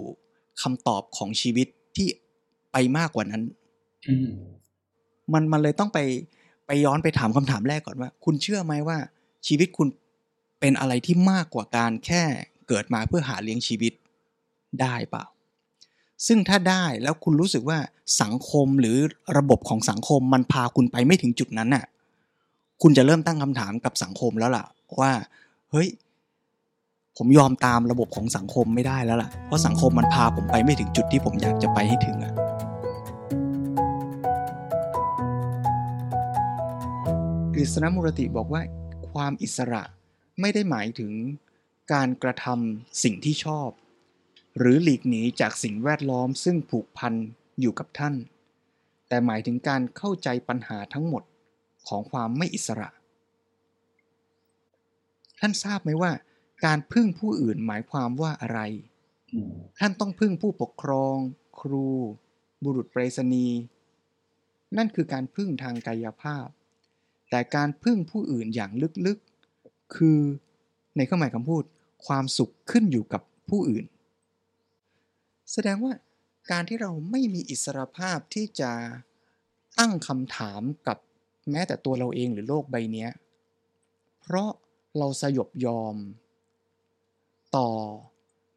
[0.61, 2.07] คำตอบของชีวิตที่
[2.71, 3.43] ไปมากกว่านั้น
[4.07, 4.29] อืม
[5.33, 5.99] มันมันเลยต้องไป
[6.67, 8.97] ไปย้อนไปถามคำถามแรกก่อนว่า คุณเชื่อไหมว่า
[9.47, 9.87] ชีวิตคุณ
[10.59, 12.23] เป็นอะไรที่มากกว่าการแค่
[12.67, 13.93] เกิดมาเพื่อหาเลี้ยงชีวิต
[14.81, 15.23] ได้เปล่า
[16.27, 17.77] ซึ่งถ้าได้แล้วคุณรู้สึกว่า
[18.21, 18.97] สังคมหรือ
[19.37, 21.85] ระบบของสังคมมันพาคุณไปไม่ถึงจุดนั้นน่ะ
[22.81, 24.65] คุณจะเริ่มตั้งคำถามกับสังคมแล้วล่ะ
[24.99, 25.11] ว่า
[25.71, 25.87] เฮ้ย
[27.17, 32.42] ผมยอมตามระบบของสังคมไม่ได้แล้วล่ะ เพราะสังคมมันพาผมไปไม่ถึงจุดที่ผมอยากจะไปให้ถึงอะ
[37.55, 38.61] กฤษณมูรติบอกว่า
[39.11, 39.83] ความอิสระ
[40.39, 41.11] ไม่ได้หมายถึง
[41.93, 43.69] การกระทำสิ่งที่ชอบ
[44.57, 47.13] หรือหลีกหนีจากสิ่งแวดล้อมซึ่งผูกพัน
[47.59, 48.15] อยู่กับท่าน
[49.07, 51.23] แต่หมายถึงการเข้าใจปัญหาทั้งหมด
[51.87, 52.89] ของความไม่อิสระ
[55.39, 56.11] ท่านทราบไหมว่า
[56.65, 58.59] การพึ่งผู้อื่นหมายความว่าอะไร
[59.79, 61.15] ท่านต้องพึ่งผู้ปกครอง
[61.59, 61.87] ครู
[62.63, 63.57] บุรุษไปรษณีย์
[64.77, 66.47] นั่นคือการพึ่งทางกายภาพ
[67.33, 68.71] แต่การพึ่งผู้อื่นอย่าง
[69.05, 70.19] ลึกๆ คือ
[70.97, 71.63] ในเครื่องหมายคำพูด
[72.05, 73.85] ความสุขขึ้นอยู่กับผู้อื่น
[75.51, 75.93] แสดงว่า
[76.51, 78.71] การที่เราไม่มีอิสรภาพที่จะ
[79.79, 80.97] ตั้งคำถามกับ
[81.51, 83.09] แม้แต่ตัวเราเองหรือโลกใบเนี้ย
[84.21, 84.49] เพราะ
[84.97, 85.95] เราสยบยอม
[87.55, 87.69] ต่อ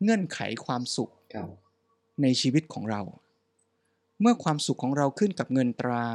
[0.02, 1.48] เงื่อนไขความสุขครับ
[2.22, 3.02] ในชีวิตของเรา
[4.20, 6.06] เมื่อความสุขของเราขึ้นกับเงินตรา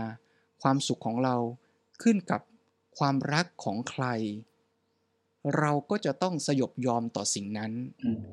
[0.63, 1.35] ความสุขของเรา
[2.03, 2.41] ขึ้นกับ
[3.01, 4.05] ความรักของใคร
[5.59, 7.71] เราก็จะต้องสยบยอมต่อสิ่งนั้น
[8.03, 8.23] อืม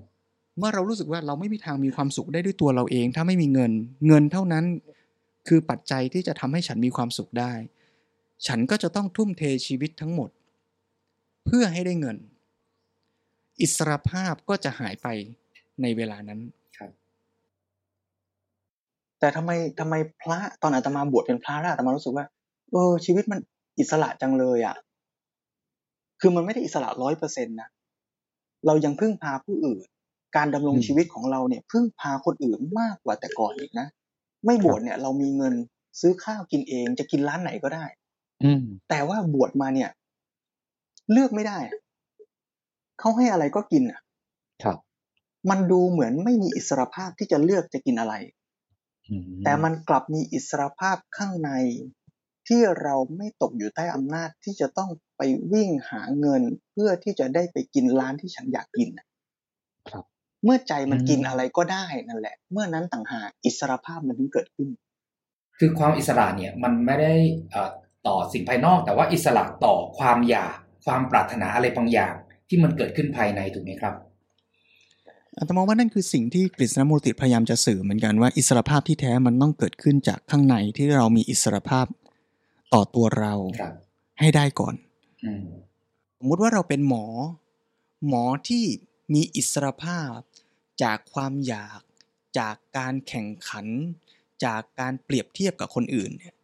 [0.58, 3.72] เมื่อเรารู้สึกว่าเราไม่มีทางมีความสุขได้ด้วยตัวเราเอง ถ้าไม่มีเงิน
[4.06, 4.64] เงินเท่านั้น
[5.48, 7.52] คือปัจจัยที่จะทำให้ฉันมีความสุขได้
[8.46, 10.30] ฉันก็จะต้องทุ่มเทชีวิตทั้งหมด
[11.44, 12.16] เพื่อให้ได้เงิน
[13.60, 15.08] อิสรภาพก็จะหายไป
[15.82, 16.40] ในเวลานั้น
[16.78, 16.90] ครับ
[19.18, 19.50] แต่ทำไม
[19.80, 22.24] ทำไมพระตอนอาตมาบวชเป็นพระแล้วอาตมารู้สึกว่า
[22.72, 23.40] เออชีวิตมัน
[23.78, 24.76] อิสระจังเลยอะ่ะ
[26.20, 27.68] คือมันไม่ได้อิสระร้อยเปอร์เซ็นต์นะ
[28.66, 29.80] เรายังพึ่งพาผู้อื่น
[30.36, 33.86] การดำรงอืมชีวิตของเราเนี่ย พึ่งพาคนอื่นมากกว่าแต่ก่อนอีกนะ
[34.44, 35.54] ไม่บวชเนี่ย เรามีเงิน
[36.00, 37.84] ซื้อข้าวกินเองจะกินร้านไหนก็ได้
[38.44, 39.90] อืมแต่ว่าบวชมาเนี่ย
[41.12, 41.78] เลือกไม่ได้อะ
[43.00, 44.00] เขาให้อะไรก็กินอะ
[44.62, 44.78] ครับ
[45.50, 48.14] มันดูเหมือนไม่มีอิสรภาพที่จะเลือกจะกินอะไร
[49.08, 51.50] อืมแต่มันกลับมีอิสรภาพข้างใน
[52.48, 59.06] ที่เราไม่ตกอยู่ใต้อำนาจที่จะต้องไปวิ่งหาเงิน เพื่อที่จะได้ไปกินร้านที่ฉันอยากกินน่ะ
[59.90, 60.04] ครับ
[60.44, 64.68] เมื่อใจมันอืมกินอะไรก็ได้นั่นแหละ เมื่อนั้นต่างหากอิสรภาพมันถึงเกิดขึ้น
[65.58, 67.14] คือความอิสระเนี่ยมันไม่ได้
[67.50, 67.70] เอ่อ
[68.06, 72.14] ต่อสิ่งภายนอก แต่ว่าอิสระต่อความอยากความปรารถนาอะไรบางอย่าง
[72.48, 73.94] ที่มันเกิดขึ้นภายในถูกไหมครับ
[75.38, 81.86] อาตมาว่านั่นคือสิ่งที่กฤษณมูลติพยายามจะสื่อเหมือนกันว่าอิสรภาพที่แท้มันต้องเกิดขึ้นจากข้างในที่เรามีอิสรภาพ
[82.72, 83.72] ต่อตัวเราครับ
[84.20, 84.74] ให้ได้ก่อน
[85.24, 85.44] อืม
[86.18, 87.04] สมมุติว่าเราเป็นหมอ
[88.08, 88.64] หมอที่
[89.14, 90.16] มีอิสรภาพ
[90.82, 91.80] จากความอยาก
[92.38, 93.66] จากการแข่งขัน
[94.44, 96.34] จากการเปรียบเทียบกับคนอื่นเนี่ย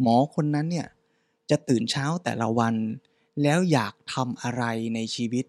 [0.00, 0.88] หมอคนนั้นเนี่ย
[1.50, 2.74] จะตื่นเช้าแต่ละวัน
[3.42, 5.44] แล้วอยากทำอะไรในชีวิต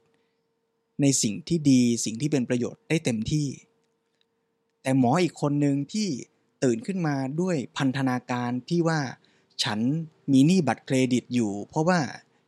[1.01, 3.47] ในสิ่งที่ดีสิ่งที่เป็นประโยชน์ได้เต็มที่
[4.81, 6.07] แต่หมออีกคนหนึ่งที่
[6.63, 8.99] ตื่นขึ้นมาด้วยพันธนาการที่ว่า
[9.63, 9.79] ฉัน
[10.31, 11.99] มีหนี้บัตรเครดิตอยู่ เพราะว่า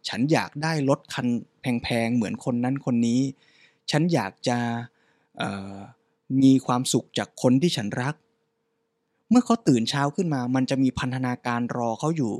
[0.07, 1.27] ฉันอยากได้รถคัน
[1.83, 3.21] แพงๆเหมือนคนนั้นคนนี้
[3.91, 4.57] ฉันอยากจะ
[6.41, 8.15] มีความสุขจากคนที่ฉันรัก
[9.29, 12.33] เมื่อเขาตื่นเช้าขึ้นมา มันจะมีพันธนาการรอเขาอยู่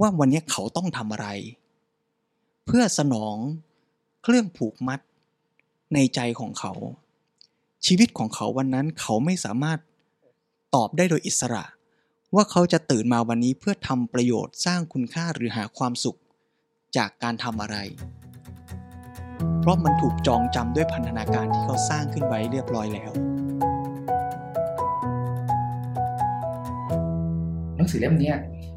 [0.00, 1.28] ว่าวันนี้เขาต้องทำอะไร
[2.66, 3.36] เพื่อสนอง
[4.22, 5.00] เครื่องผูกมัด
[5.94, 6.72] ในใจของเขา
[7.86, 9.78] ชีวิตของเขาวันนั้นเขาไม่สามารถ
[10.74, 11.64] ตอบได้โดยอิสระ
[12.34, 16.18] ว่าเขาจะตื่นมาวันนี้เพื่อทำประโยชน์สร้างคุณค่าหรือหาความสุข
[16.96, 17.76] จากการทำอะไร
[19.60, 23.10] เพราะมันถูกจองจำด้วยพันธนาการที่เขาสร้างขึ้นไว้เรียบร้อยแล้ว
[27.76, 28.32] หนังสือเล่มนี้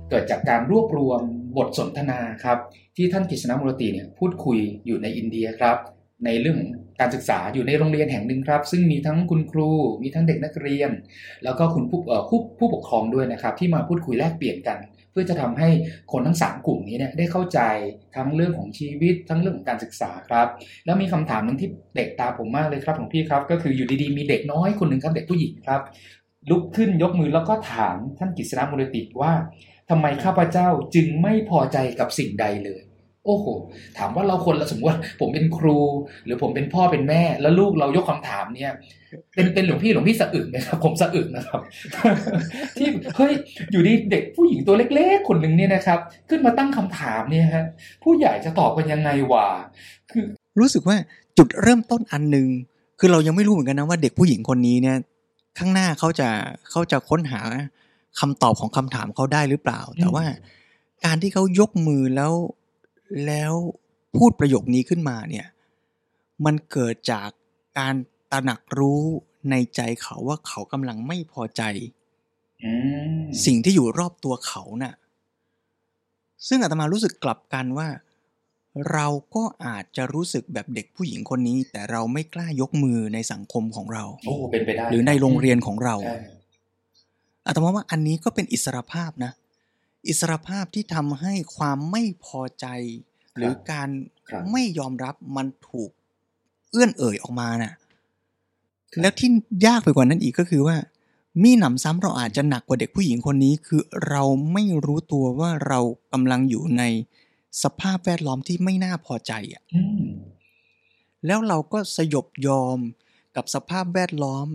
[0.10, 1.22] เกิดจากการรวบรวม
[1.58, 2.58] บทสนทนาครับ
[2.96, 5.78] ที่ท่านกฤษณมุรติเนี่ยพูดคุยอยู่ในอินเดียครับ
[6.26, 6.60] ในเรื่อง
[7.00, 9.70] การศึกษาอยู่ในโรงเรียนแห่งหนึ่งครับ ซึ่งมีทั้งคุณครู
[10.02, 10.92] มีทั้งเด็กนักเรียน
[11.44, 14.78] แล้วก็คุณผู้ผู้ผู้ปกครองด้วยนะครับ ที่มาพูดคุยแลกเปลี่ยนกัน
[15.12, 15.70] เพื่อจะทำให้
[16.12, 17.60] คนทั้งสามกลุ่มนี้เนี่ยได้เข้าใจ
[18.16, 20.48] ทั้งเรื่องของชีวิต ทั้งเรื่องของการศึกษาครับ
[20.86, 25.82] แล้วมีคำถามหนึ่งที่เด็กตาผมมากเลยครับของพี่ครับ ก็คืออยู่ดีๆมีเด็กน้อยคนหนึ่งครับ เด็กผู้หญิงครับ
[26.50, 29.34] ลุกขึ้นยกมือแล้วก็ถามท่านกฤษณมุรติว่า
[29.90, 32.82] ทำไมข้าพเจ้าจึงไม่พอใจกับสิ่งใดเลย
[33.26, 33.46] โอ้โห
[33.98, 35.80] ถามว่าเราคนละสมมติว่าผมเป็นครู
[36.26, 38.74] หรือผมเป็นพ่อเป็นแม่ แล้วลูกเรายกคำถามเนี่ย
[39.36, 41.62] เป็นเป็นหลวงพี่หลวงพี่สะอึกไหมครับ ผมสะอึกนะครับ
[42.78, 43.34] ที่เฮ้ย
[43.72, 47.66] อยู่ดีเด็กผู้หญิงตัวเล็ก ๆ คนหนึ่งเนี่ยนะครับ ขึ้นมาตั้งคำถามเนี่ยฮะ
[48.04, 49.48] ผู้ใหญ่จะตอบกันยังไงวะ
[50.12, 50.26] คือ
[50.60, 50.98] รู้สึกว่า
[51.38, 52.48] จุดเริ่มต้นอันหนึ่ง
[53.00, 54.98] คือเรายังไม่รู้เหมือนกันนะว่าเด็กผู้หญิงคนนี้เนี่ย
[55.58, 56.30] ข้างหน้าเขาจะ
[56.70, 57.42] เขาจะค้นหา
[58.20, 60.26] คำตอบของคำถามเขาได้หรือเปล่า แต่ว่า
[61.06, 62.32] การที่เขายกมือแล้ว
[63.26, 63.54] แล้ว
[64.18, 65.48] พูดประโยคนี้ขึ้นมาเนี่ย
[66.46, 67.30] มันเกิดจาก
[67.80, 67.96] การ
[68.32, 69.04] ตระหนักรู้
[69.52, 71.64] ในใจเขาว่าเขากำลังไม่พอใจ
[72.64, 72.72] อื
[73.18, 74.94] มสิ่งที่อยู่รอบตัวเขาน่ะ
[76.48, 77.90] ซึ่งอาตมารู้สึกกลับกันว่า
[78.92, 86.20] เราก็อาจจะรู้สึกแบบเด็กผู้หญิงคนนี้ แต่เราไม่กล้ายกมือในสังคมของเราโอ้เป็นไปได้หรือในโรงเรียนของเราใช่
[87.48, 89.32] อาตมาว่าอันนี้ก็เป็นอิสรภาพนะ
[90.08, 92.68] อิสรภาพที่ทำให้ความไม่พอใจ
[93.38, 93.90] หรือการ
[94.30, 95.92] ครับไม่ยอมรับมันถูก
[96.72, 97.74] เอื้อนเอ่ยออกมาน่ะ
[98.92, 99.30] ครับแล้วที่
[99.66, 100.78] ยากไปกว่านั้นอีกก็คือว่า
[101.44, 105.80] มีหนำซ้ำเราอาจจะหนักกว่าเด็กผู้หญิงคนนี้คือเราไม่รู้ตัวว่าเรา
[106.14, 106.84] กำลังอยู่ใน
[107.64, 110.04] สภาพแวดล้อมที่ไม่น่าพอใจอะอืม
[111.26, 112.78] แล้วเราก็สยบยอม
[113.36, 114.48] กับสภาพแวดล้อม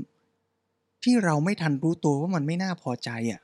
[1.04, 3.40] ที่เราไม่ทันรู้ตัวว่ามันไม่น่าพอใจอะ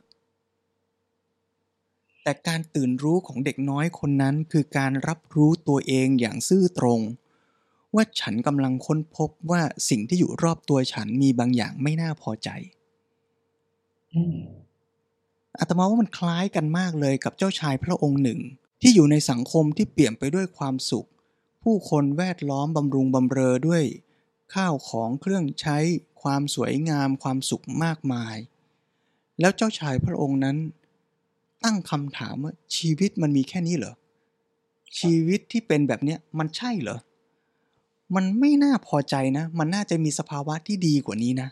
[2.25, 7.01] แต่การตื่นรู้ของเด็กน้อยคนนั้นคือการรับรู้ตัวเองอย่างซื่อตรง
[7.95, 12.49] ว่าฉันกำลังค้นพบว่าสิ่งที่อยู่รอบตัวฉันมีบางอย่างไม่น่าพอใจ
[14.15, 14.37] อืม
[15.59, 18.41] อาตมาว่ามันคล้ายกันมากเลยกับเจ้าชายพระองค์หนึ่ง
[18.81, 21.09] ที่อยู่ในสังคมที่เปี่ยมไปด้วยความสุข
[21.63, 23.85] ผู้คนแวดล้อมบำรุงบำเรอด้วย
[24.55, 25.79] ข้าวของเครื่องใช้
[26.23, 28.37] ความสวยงาม ความสุขมากมาย
[29.41, 30.57] แล้วเจ้าชายพระองค์นั้น
[31.65, 33.95] ตั้งคำถามว่าชีวิตมันมีแค่นี้เหรอ
[34.99, 36.99] ชีวิตที่เป็นแบบเนี้ยมันใช่เหรอ
[38.15, 41.49] มันไม่น่าพอใจนะ มันน่าจะมีสภาวะที่ดีกว่านี้นะ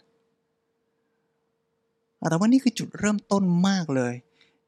[2.28, 4.14] แต่ว่านี่คือจุดเริ่มต้นมากเลย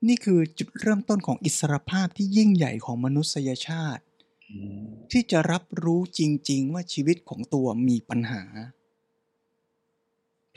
[0.08, 4.02] นี่คือจุดเริ่มต้นของอิสรภาพที่ยิ่งใหญ่ของมนุษยชาติ
[5.10, 8.42] ที่จะรับรู้จริง ๆ ว่าชีวิตของตัวมีปัญหา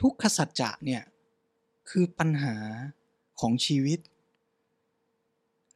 [0.00, 1.02] ทุกขสัจจะเนี่ย
[1.88, 2.56] คือปัญหา
[3.40, 3.98] ของชีวิต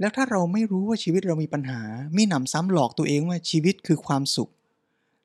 [0.03, 1.81] แล้วถ้าเราไม่รู้ว่าชีวิตเรามีปัญหา
[2.17, 4.51] มีหนำซ้ำหลอกตัวเองว่าชีวิตคือความสุข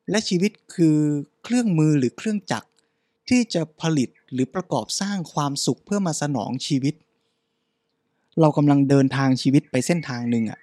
[0.09, 0.97] และชีวิตคือ
[1.43, 2.69] เครื่องมือหรือเครื่องจักร
[3.29, 6.95] ที่จะผลิตหรือประกอบสร้างความสุขเพื่อมาสนองชีวิต
[8.39, 10.59] เรากำลังเดินทางชีวิตไปเส้นทางหนึ่งอะ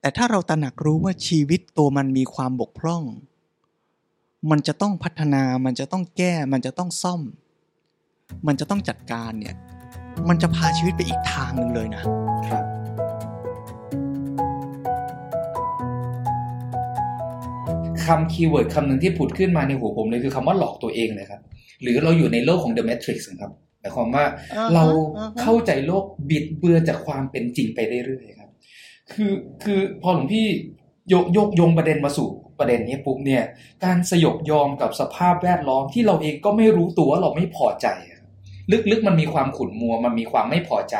[0.00, 3.02] แต่ถ้าเราตระหนักรู้ว่าชีวิตตัวมันมีความบกพร่อง
[4.50, 7.22] มันจะต้องพัฒนา มันจะต้องแก้ มันจะต้องซ่อม
[8.46, 9.56] มันจะต้องจัดการเนี่ย
[10.28, 12.02] มันจะพาชีวิตไปอีกทางหนึ่งเลยนะ
[12.48, 12.64] ครับ
[18.04, 21.40] คำคีย์เวิร์ดคำหนึ่งที่ผุดขึ้นมาในหัวผมเลยคือคำว่าหลอกตัวเองเลยครับ
[21.82, 24.24] หรือเราอยู่ในโลกของ The Matrix ครับหมายความว่า
[24.56, 24.84] อ่าฮะเรา
[25.18, 28.50] อ่าฮะเข้าใจโลกบิดเบือนจากความเป็นจริงไปเรื่อยๆครับ
[29.12, 29.32] คือ
[29.64, 30.46] คือพอหลวงพี่
[31.08, 33.42] โยกโยกโยงประเด็นมาสู่ประเด็นนี้ปุ๊บเนี่ย
[33.84, 38.21] การสยบยอมกับสภาพแวดล้อมที่เราเองก็ไม่รู้ตัวว่าเราไม่พอใจอะ
[38.90, 40.96] ลึกๆมันมีความขุ่นมัวมันมีความไม่พอใจ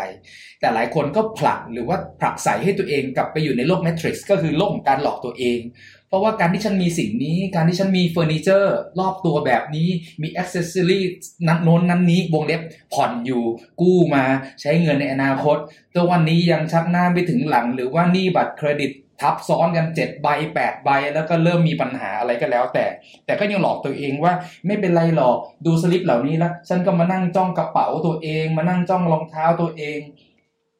[0.61, 5.61] แต่หลายคนก็ผลักหรือว่าผลักใส่ให้ตัวเองกลับไปอยู่ในโลกแมทริกซ์ก็คือโลกของการหลอกตัวเอง
[6.09, 9.89] เพราะว่าการที่ฉันมีสิ่งนี้ การที่ฉันมีเฟอร์นิเจอร์รอบตัวแบบนี้
[10.23, 11.05] มีอ็อกเซสซอรี่
[11.47, 12.61] นั้นโน้นนั้นนี้วงเล็บ
[12.95, 13.43] ผ่อนอยู่
[13.81, 14.25] กู้มา
[14.61, 15.57] ใช้เงินในอนาคต
[15.95, 22.87] ตัววันนี้ยังชักหน้าไปถึงหลัง หรือว่านี้บัตรเครดิต ทับซ้อนกันเจ็ดใบแปดใบแล้วก็เริ่มมีปัญหาอะไรก็แล้ว แต่
[23.27, 24.33] แต่ก็ยังหลอกตัวเองว่า
[24.67, 29.99] ไม่เป็นไรหรอกดูสลิปเหล่านี้แล้วฉันก็มานั่งจ้องกระเป๋าตัวเอง มานั่งจ้องรองเท้าตัวเอง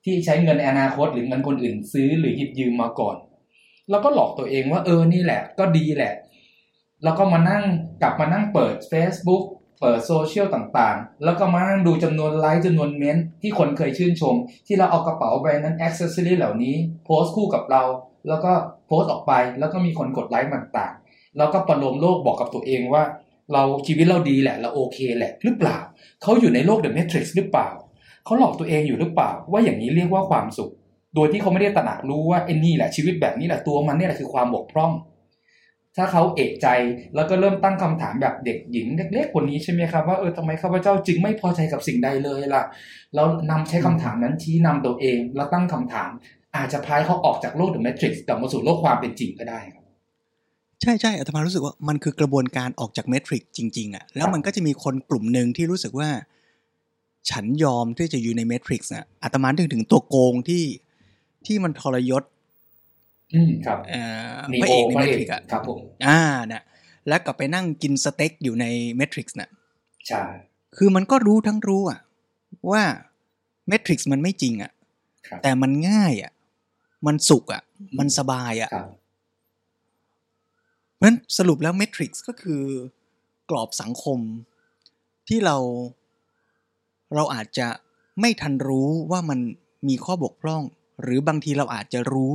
[0.05, 3.17] ที่ใช้เงินในอนาคตหรือเงินคนอื่นซื้อหรือหยิบยืมมาก่อน
[3.91, 6.13] แล้วก็หลอกตัวเองว่าเออนี่แหละ ก็ดีแหละ
[7.05, 7.65] แล้วก็มานั่ง
[8.03, 9.45] กลับมานั่งเปิด Facebook
[9.81, 14.35] เปิดโซเชียลต่างๆ แล้วก็มานั่งดูจำนวนไลค์จำนวนเมนต์ที่คนเคยชื่นชม
[14.67, 17.83] ที่เราเอากระเป๋าแบรนด์นั้น accessory เหล่านี้ โพสต์คู่กับเรา
[18.29, 18.53] แล้วก็
[18.87, 23.03] โพสต์ออกไปแล้วก็มีคนกดไลค์ต่างๆ แล้วก็ประโลมโลกบอกกับตัวเองว่า
[23.53, 25.79] เราชีวิตเราดีแหละ เราโอเคแหละหรือเปล่า
[26.23, 27.69] เขาอยู่ในโลก The Matrix หรือเปล่า
[28.25, 30.73] เขาหลอกตัวเองอยู่หรือเปล่า ว่าอย่างนี้เรียกว่าความสุข
[31.15, 34.93] โดยที่เขาไม่ได้ตระหนักรู้ว่าไอ้นี่แหละชีวิตแบบนี้แหละตัวมันนี่แหละคือความบกพร่อง
[35.97, 36.69] ถ้าเขาเอกใจ
[37.15, 42.63] แล้วก็เริ่มตั้งคำถามแบบเด็กหญิงเล็กๆคนนี้ใช่ไหมครับว่าเออทำไมข้าพเจ้าจึงไม่พอใจกับสิ่งใดเลยล่ะ
[43.15, 46.11] แล้วนำใช้คำถามนั้นชี้นำตัวเอง แล้วตั้งคำถาม
[46.57, 49.85] อาจจะพายเขาออกจากโลกเดอะแมทริกซ์กลับมาสู่โลกความเป็นจริงก็ได้ครับ
[50.83, 56.09] ใช่ใช่อาตมารู้สึกว่ามันคือกระบวนการออกจากเมทริกจริง ๆอะ่ะแล้วมันก็จะมีคนกลุ่มหนึ่งที่รู้สึกว่า
[57.31, 60.65] ฉันยอมที่จะอยู่ในเมทริกซ์อะอาตมาถึงถึงตัวโกงที่
[61.47, 62.23] ที่มันทรยศ
[63.35, 64.03] อืมครับเอ่
[64.37, 66.21] อนีพระโอเอกในพระเมเอทกริกซ์อะครับผมอ่า
[66.53, 66.63] น่ะ
[67.09, 69.49] แล้วกลับไปนั่งกินสเต็กอยู่ในเมทริกซ์น่ะ
[70.09, 70.23] ใช่
[70.77, 72.01] คือมันก็รู้ทั้งรู้อะ
[72.71, 72.83] ว่า
[73.69, 74.73] เมทริกซ์มันไม่จริงอะ
[75.27, 76.33] ครับแต่มันง่ายอะ
[77.07, 77.63] มันสุขอะ
[77.99, 78.89] มันสบายอะครับ
[80.97, 82.63] เพราะฉะนั้นสรุปแล้วเมทริกซ์ก็คือ
[83.51, 84.19] กรอบสังคม
[85.29, 85.57] ที่เรา
[87.15, 87.69] เราอาจจะ
[88.21, 89.41] ไม่ทันรู้ว่ามัน
[89.89, 90.63] มีข้อบกพร่อง
[91.03, 92.35] หรือบางทีเราอาจจะรู้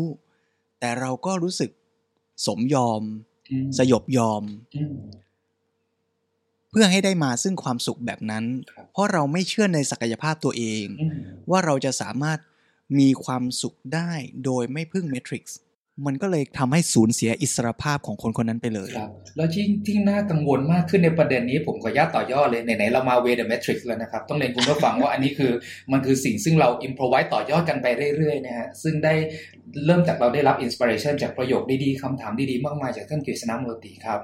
[0.80, 1.72] แต่เราก็รู้สึก
[2.46, 3.02] สมยอม
[3.52, 4.44] อืมสยบยอม
[4.76, 4.98] อืม
[6.72, 11.20] เพื่อให้ได้มาซึ่งความสุขแบบนั้นครับเพราะเราไม่เชื่อในศักยภาพตัวเองอืม
[11.52, 12.40] ว่าเราจะสามารถ
[13.00, 14.12] มีความสุขได้
[14.46, 15.58] โดยไม่พึ่งเมทริกซ์
[16.06, 25.52] มันก็เลยทำให้สูญเสียอิสรภาพของคนคนนั้นไปเลยครับแล้วที่ที่น่ากังวลมากขึ้นในปรประเด็นนี้ผมขออนุญาตต่อยอดเลยไหนๆเรามา way The Matrix แล้วนะครับ ต้องเรียนคุณผู้ฟังว่าอันนี้คือ
[25.92, 29.14] มันคือสิ่งซึ่งเรา improvise ต่อยอดกันไปเรื่อยๆนะฮะซึ่งได้
[29.86, 34.20] เริ่มจากเราได้รับ inspiration จากประโยคดีๆคำถามดีๆ มากมายจากท่านกฤษณมูรติครับ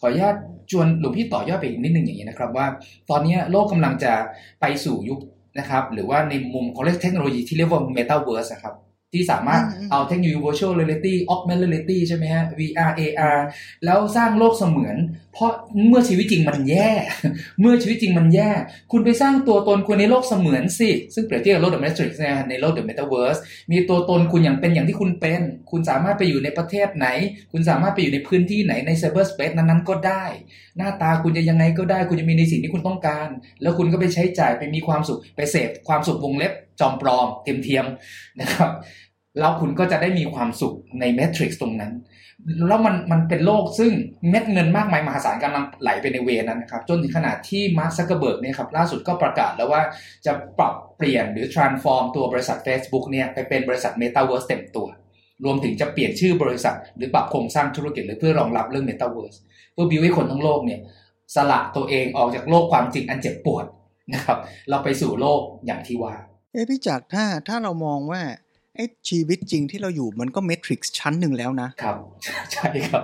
[0.00, 0.36] ขออนุญาต
[0.70, 2.66] ชวนหลวงพี่ต่อยอดไปอีกนิดนึงอย่างนี้นะครับว่า
[3.10, 4.12] ตอนนี้โลกกำลังจะ
[4.60, 5.18] ไปสู่ยุค
[5.58, 8.74] นะครับ หรือว่าในมุมของเทคโนโลยีที่เรียกว่า Metaverse นะครับ
[9.14, 13.38] ที่สามารถอืมอืมเอาเทคโนโลยี virtual reality augmented reality ใช่ไหมฮะ VR AR
[13.84, 14.96] แล้วสร้างโลกเสมือน
[15.34, 15.50] เพราะ
[15.88, 16.90] เมื่อชีวิตจริงมันแย่
[17.60, 18.50] เมื่อชีวิตจริงมันแย่
[18.92, 23.40] คุณไปสร้างตัวตนคุณในโลกเสมือนสิ ซึ่งเปรียบเทียบกับโลก The Matrix นะฮะในโลก The Metaverse
[23.70, 25.40] มีตัวตนคุณอย่างเป็นอย่างที่คุณเป็น
[25.70, 27.06] คุณสามารถไปอยู่ในประเทศไหน
[27.52, 30.24] คุณสามารถไปอยู่ในพื้นที่ไหนใน cyber space นั้นๆก็ได้
[30.76, 33.28] หน้าตาคุณจะยังไงก็ได้คุณจะมีในสิ่งที่คุณต้องการ
[33.62, 37.86] แล้วคุณก็ไปใช้จ่ายไปมีความสุขไปเสพความสุขวงเล็บจอมปลอมเทียมเทียม
[38.40, 38.70] นะครับ
[39.38, 41.92] แล้วคุณก็จะได้มีความสุขใน Matrix ตรงนั้น
[42.68, 43.92] แล้วมันมันเป็นโลกซึ่ง
[44.30, 49.82] เม็ดเงินมากมายมหาศาลกำลังไหลไปใน way นั้นนะครับ จนถึงขนาดที่มาร์คซักเกอร์เบิร์กเนี่ยครับล่าสุดก็ประกาศแล้วว่า
[50.26, 54.86] จะปรับเปลี่ยนหรือ transform ตัวบริษัท Facebook เนี่ยไปเป็นบริษัท Metaverse เต็มตัว
[55.44, 59.38] รวมถึงจะเปลี่ยนชื่อบริษัท หรือปรับโครงสร้างธุรกิจหรือเพื่อรองรับเรื่อง Metaverse
[59.74, 60.80] เพื่อบิวให้คนทั้งโลกเนี่ย
[61.34, 63.64] สละตัวเองออกจากโลกความจริงอันเจ็บปวด
[64.12, 64.38] นะครับ
[64.70, 66.14] เราไปสู่โลกอย่างที่ว่า
[66.52, 68.22] เอ้พี่จักรถ้าถ้าเรามองว่า
[68.76, 71.96] ไอ้ชีวิตจริงที่เราอยู่มันก็เมทริกซ์ชั้นหนึ่งแล้วนะครับ
[72.52, 73.02] ใช่ครับ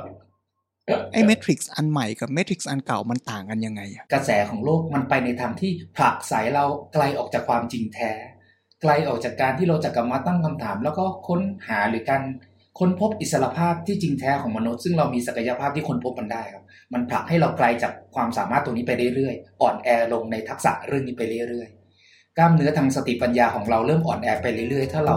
[1.13, 8.13] ไอ้เมทริกซ์อันใหม่กับเมทริกซ์อันเก่ามันต่างกันยังไงอะกระแสของโลกมันไปในทางที่ผลักไสเราไกลออกจากความจริงแท้
[8.83, 12.23] ไกลออกจากการที่เราจะกลับมาตั้งคำถาม แล้วก็ค้นหาหรือการ
[12.81, 25.17] ค้นพบอิสรภาพที่จริงแท้ของมนุษย์ ซึ่งเรามีศักยภาพที่ค้นพบมันได้ครับ มันผลักให้เราไกลจากความสามารถตรงนี้ไปเรื่อยๆ อ่อนแอลงในทักษะเรื่องนี้ไปเรื่อยๆ กล้ามเนื้อทางสติปัญญาของเราเริ่มอ่อนแอไปเรื่อยๆ ถ้าเรา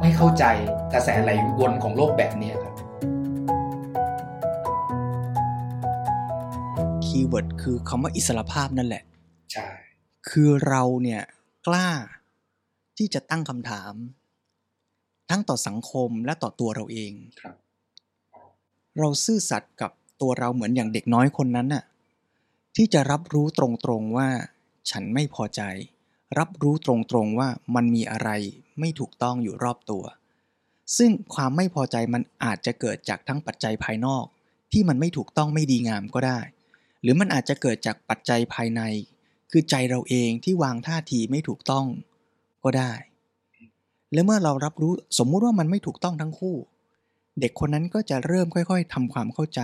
[0.00, 0.44] ไม่เข้าใจ
[0.92, 2.74] กระแสไหลวนของโลกแบบนี้ครับ
[7.04, 9.02] keyword คือคำว่าอิสรภาพนั่นแหละ
[9.52, 9.66] ใช่
[10.30, 11.22] คือเราเนี่ย
[11.66, 11.88] กล้า
[12.96, 13.94] ที่จะตั้งคำถาม
[15.30, 17.56] ทั้งต่อสังคมและต่อตัวเราเองครับ
[18.98, 19.90] เราซื่อสัตย์กับ
[20.20, 21.84] ตัวเราเหมือนอย่างเด็กน้อยคนนั้นน่ะ
[22.76, 24.28] ที่จะรับรู้ตรงๆว่า
[24.90, 25.62] ฉันไม่พอใจ
[26.38, 28.30] รับรู้ตรงๆว่ามันมีอะไร
[28.80, 30.04] ไม่ถูกต้องอยู่รอบตัว
[30.96, 34.24] ซึ่งความไม่พอใจมันอาจจะเกิดจากทั้งปัจจัยภายนอก
[34.72, 36.40] ที่มันไม่ถูกต้องไม่ดีงามก็ได้
[37.02, 38.82] หรือมันอาจจะเกิดจากปัจจัยภายใน
[39.50, 41.86] คือใจเราเองที่วางท่าทีไม่ถูกต้อง
[42.64, 42.92] ก็ได้
[44.12, 46.56] และเมื่อเรารับรู้สมมุติว่ามันไม่ถูกต้องทั้งคู่
[47.40, 49.62] เด็กคนนั้นก็จะเริ่มค่อยๆทำความเข้าใจ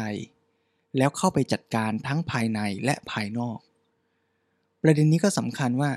[0.96, 3.58] แล้วเข้าไปจัดการทั้งภายในและภายนอก
[4.82, 5.90] ประเด็นนี้ก็สำคัญว่า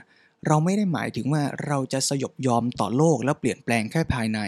[0.48, 4.40] เราไม่ได้หมายถึงว่าเราจะสยบยอมต่อโลกแล้วเปลี่ยนแปลงแค่ภายใน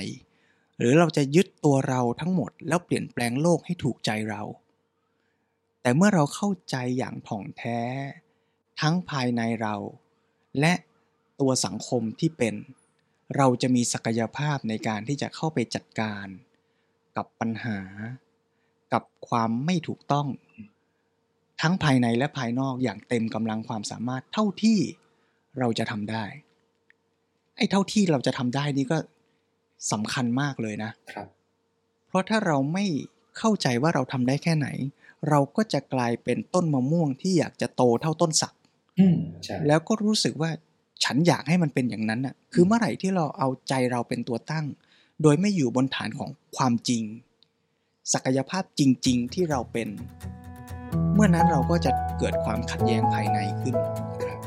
[0.78, 4.42] หรือเราจะยึดตัวเราทั้งหมดแล้วเปลี่ยนแปลงโลกให้ถูกใจเรา
[5.82, 7.80] แต่เมื่อเราเข้าใจอย่างถ่องแท้
[8.82, 9.76] ทั้งภายในเรา
[10.60, 10.74] และ
[11.40, 12.56] ตัวสังคมที่เป็น
[13.38, 16.28] เราจะมีศักยภาพในการที่จะเข้าไปจัดการ
[17.18, 17.80] กับปัญหา
[18.94, 20.28] กับความไม่ถูกต้อง
[21.62, 24.80] ทั้งภายในและภายนอกอย่างเต็มกำลังความสามารถเท่าที่
[25.60, 26.26] เราจะทำได้
[27.58, 28.98] ไอ้เท่าที่เราจะทำได้นี่ก็
[29.92, 31.28] สำคัญมากเลยนะ ครับ
[32.08, 32.86] เพราะถ้าเราไม่
[33.38, 34.68] เข้าใจว่าเราทำได้แค่ไหน
[35.30, 38.54] เราก็จะกลายเป็นต้นมะม่วงที่อยากจะโตเท่าต้นสัก
[39.00, 40.52] อืมใช่แล้วก็รู้สึกว่า
[41.04, 44.66] ฉันอยากให้มันเป็นอย่างนั้นน่ะคือเมื่อไหร่ที่เราเอาใจเราเป็นตัวตั้ง
[45.22, 47.04] โดยไม่อยู่บนฐานของความจริง
[48.14, 49.88] ศักยภาพจริง ๆ ที่เราเป็น
[51.14, 53.76] เมื่อนั้นเราก็จะเกิดความขัดแย้งภายในขึ้น
[54.24, 54.40] ครับ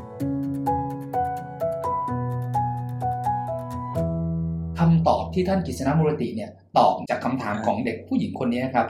[4.79, 8.87] คำตอบที่ท่านกฤษณมูรติเนี่ยตอบจากคำถามของเด็กผู้หญิงคนนี้ครับ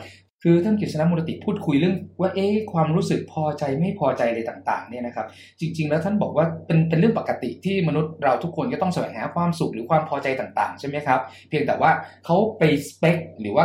[0.47, 5.27] คือท่านกฤษณมูรติพูดคุยเรื่องว่าเอ๊ะความรู้สึกพอใจไม่พอใจอะไรต่างๆเนี่ยนะครับ
[5.61, 11.91] จริง ๆ แล้วท่านบอกว่าเป็นเป็นเรื่องปกติที่มนุษย์เราทุกคนก็ต้องแสวงหาความสุขหรือความพอใจต่างๆ ใช่ไหมครับ เพียงแต่ว่า
[12.25, 13.65] เขาไปสเปคหรือว่า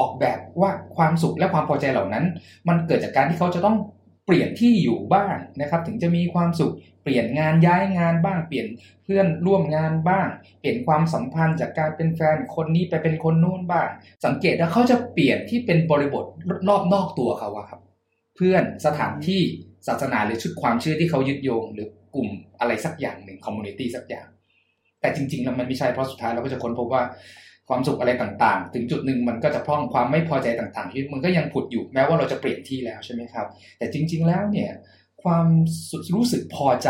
[0.00, 2.24] ออกแบบว่าความสุขและความพอใจเหล่านั้น
[2.68, 3.76] มันเกิดจากการที่เขาจะต้อง
[4.26, 6.72] เปลี่ยนที่อยู่บ้างนะครับ ถึงจะมีความสุข
[7.06, 8.66] เปลี่ยนงานย้ายงานบ้างเปลี่ยน
[9.04, 10.26] เพื่อนร่วมงานบ้าง
[10.60, 13.88] เปลี่ยนความสัมพันธ์จากการเป็นแฟนคนนี้ไปเป็นคนนู้นบ้าง
[14.24, 16.24] สังเกตว่าเขาจะเปลี่ยนที่เป็นบริบท
[16.68, 17.80] รอบนอกตัวเขาอะครับ
[18.36, 19.40] เพื่อนสถานที่
[19.86, 22.28] ศาสนาหรือชุดความเชื่อที่เขายึดโยง หรือกลุ่ม
[22.60, 24.26] อะไรสักอย่างหนึ่ง community สักอย่าง
[25.00, 27.02] แต่จริงๆแล้วมันไม่ใช่เพราะสุดท้ายเราก็จะค้นพบว่า
[27.68, 33.46] ความสุขอะไรต่างๆ ถึงจุดหนึ่งมันก็จะพร่องความไม่พอใจต่างๆที่มันก็ยังผุดอยู่แม้ว่าเราจะเปลี่ยนที่แล้วใช่ไหมครับ
[33.78, 34.70] แต่จริง ๆ แล้วเนี่ย
[35.26, 35.46] ความ
[36.14, 36.88] รู้สึกพอใจ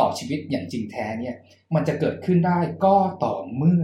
[0.00, 1.36] ต่อชีวิตอย่างจริงแท้เนี่ย
[1.74, 3.82] มันจะเกิดขึ้นได้ก็ต่อเมื่อ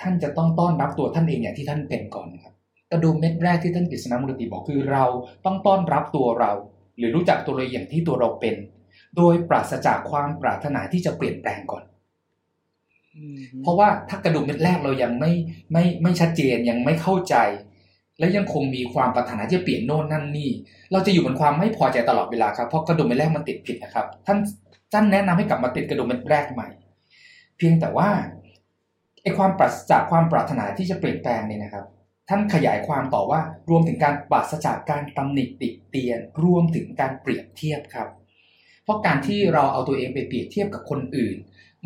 [0.00, 2.54] ท่านจะต้องต้อนรับตัวท่านเองอย่างที่ท่านเป็นก่อนครับ
[2.90, 5.04] กระดูมเม็ดแรกที่ท่านกฤษณมูลติบอกคือเรา
[5.44, 6.52] ต้องต้อนรับตัวเรา
[6.98, 8.54] หรือรู้จักตัวเราอย่างที่ตัวเราเป็น
[9.16, 11.84] โดยปราศจากความปรารถนาที่จะเปลี่ยนแปลงก่อน
[13.62, 15.32] เพราะว่าถ้ากระดูกเม็ดแรกเรายังไม่
[15.72, 17.36] ไม่ไม่ชัดเจนยังไม่เข้าใจ
[18.18, 20.50] และยังคงมีความปรารถนาที่จะเปลี่ยนโน่นนั่นนี่
[20.92, 24.38] เราจะอยู่บนความไม่พอใจตลอดเวลาครับเพราะกระดูกเม็ดแรกมันติดผิดนะครับ ท่าน
[24.92, 26.68] ท่านแนะนำให้กลับมาติดกระดูกเม็ดแรกใหม่
[27.58, 28.10] เพียงแต่ว่า
[29.22, 31.84] ไอ้ความปราศจากความปรารถนาที่จะเปลี่ยนแปลงเนี่ยนะครับ
[32.28, 38.08] ท่านขยายความต่อว่ารวมถึงการปราศจากการตำหนิติเตียน รวมถึงการเปรียบเทียบครับ
[38.84, 41.36] เพราะการที่เราเอาตัวเองไปเปรียบเทียบกับคนอื่น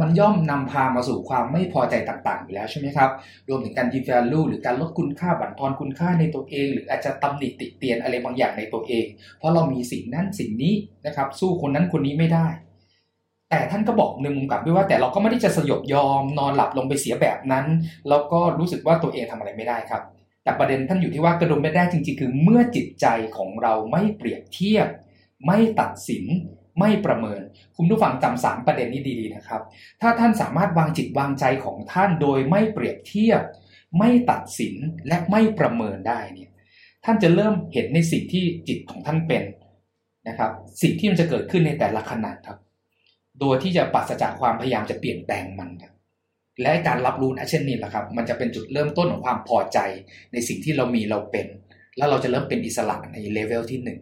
[0.00, 3.10] มันย่อมนำพามาสู่ความไม่พอใจต่างๆอยู่แล้วใช่ไหมครับ
[3.48, 9.04] รวมถึงการ devalue หรือการลดคุณค่าบั่นทอนคุณค่าในตัวเอง หรืออาจจะตำหนิติเตียนอะไรบางอย่างในตัวเอง
[9.38, 10.74] เพราะเรามีสิ่งนั้นสิ่งนี้
[11.06, 12.46] นะครับ สู้คนนั้นคนนี้ไม่ได้
[13.50, 17.66] แต่ท่านก็บอกในมุมกลับด้วยว่า แต่เราก็ไม่ได้จะสยบยอมนอนหลับลงไปเสียแบบนั้น
[18.08, 20.02] แล้วก็รู้สึกว่าตัวเองทำอะไรไม่ได้ครับ
[20.44, 23.06] แต่ประเด็นท่านอยู่ที่ว่ากระดุมไม่ได้จริงๆ คือเมื่อจิตใจ
[23.36, 24.88] ของเราไม่เปรียบเทียบ
[25.46, 26.24] ไม่ตัดสิน
[26.78, 27.40] ไม่ประเมิน
[27.76, 29.62] คุณผู้ฟังจำสามประเด็นนี้ดีๆนะครับ
[30.00, 33.42] ถ้าท่านสามารถวางจิตวางใจของท่านโดยไม่เปรียบเทียบ
[33.98, 34.74] ไม่ตัดสิน
[35.08, 36.50] และไม่ประเมินได้เนี่ย
[37.04, 39.42] ท่านจะเริ่มเห็นในสิ่งที่จิตของท่านเป็น
[40.28, 40.50] นะครับ
[40.82, 42.58] สิ่งที่มันจะเกิดขึ้นในแต่ละขณะครับ
[43.40, 45.92] โดยที่จะปราศจากความพยายามจะเปลี่ยนแปลงมันครับ
[46.62, 49.78] และการรับรู้นะเช่นนี้แหละครับ มันจะเป็นจุดเริ่มต้นของความพอใจ
[50.32, 51.46] ในสิ่งที่เรามีเราเป็น
[51.96, 53.98] แล้วเราจะเริ่มเป็นอิสระในเลเวลที่หนึ่ง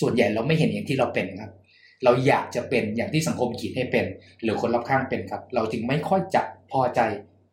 [0.00, 1.52] ส่วนใหญ่เราไม่เห็นอย่างที่เราเป็นครับ
[2.04, 4.06] เราอยากจะเป็นอย่างที่สังคมขีดให้เป็น
[4.42, 7.00] หรือคนรอบข้างเป็นครับ เราจึงไม่ค่อยจะพอใจ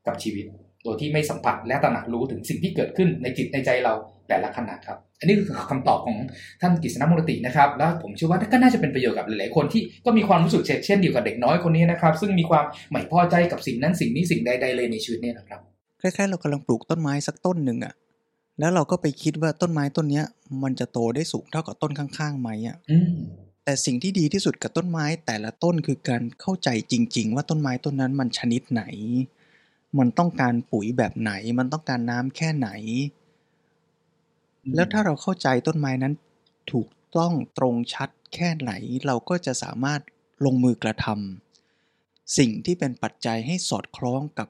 [0.07, 0.45] กับชีวิต
[0.83, 3.93] โดยที่ไม่สัมผัสและตระหนักรู้ถึงสิ่งที่เกิดขึ้นในจิตในใจเรา
[4.27, 6.17] แต่ละขณะครับ อันนี้คือคำตอบของ
[6.61, 15.59] ท่านกฤษณมูลตินะครับ แล้วผมเชื่อว่าก็น่าจะเป็นประโยชน์กับหลายๆคนที่ก็มีความรู้สึกเช่นเดียวกับเด็กน้อยคนนี้นะครับ ซึ่งมีความไม่พอใจกับสิ่งนั้นสิ่งนี้สิ่งใดๆเลยในชีวิตเนี่ยนะครับ
[16.01, 17.93] คล้ายๆเรากำลังปลูกต้นไม้สักต้นหนึ่งอะ
[18.59, 20.25] แล้วเราก็ไปคิดว่าต้นไม้ต้นเนี้ย
[20.63, 23.15] มันจะโตได้สูงเท่ากับต้นข้างๆไหมอะอืม
[23.65, 28.83] แต่สิ่งที่ดีที่สุดกับต้นไม้แต่ละต้นคือการเข้าใจจริง ๆ ว่าต้นไม้ต้นนั้นมันชนิดไหน
[29.99, 32.69] มันต้องการปุ๋ยแบบไหน มันต้องการน้ำแค่ไหน
[34.75, 36.13] แล้วถ้าเราเข้าใจต้นไม้นั้น
[36.71, 36.87] ถูก
[37.17, 38.71] ต้องตรงชัดแค่ไหน
[39.05, 40.01] เราก็จะสามารถ
[40.45, 41.07] ลงมือกระท
[42.37, 44.47] สิ่งที่เป็นปัจจัยให้สอดคล้องกับ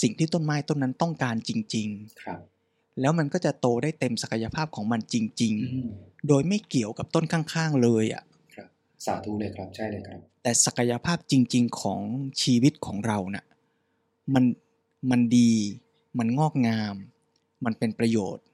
[0.00, 1.88] สิ่งที่ต้นไม้ต้นนั้นต้องการจริง
[2.22, 8.29] ครับๆแล้วมันก็จะโตได้เต็มศักยภาพของมันจริงอืมๆโดยไม่เกี่ยวกับต้นข้าง ๆ เลยอะ่ะครับ
[9.06, 12.00] สาธุเลยครับใช่เลยครับ แต่ศักยภาพจริง ๆ ของ
[12.42, 13.44] ชีวิตของเราน่ะ
[14.34, 14.44] มัน
[15.10, 15.52] มันดี
[16.18, 16.94] มันงอกงาม
[17.64, 18.44] มันเป็นประโยชน์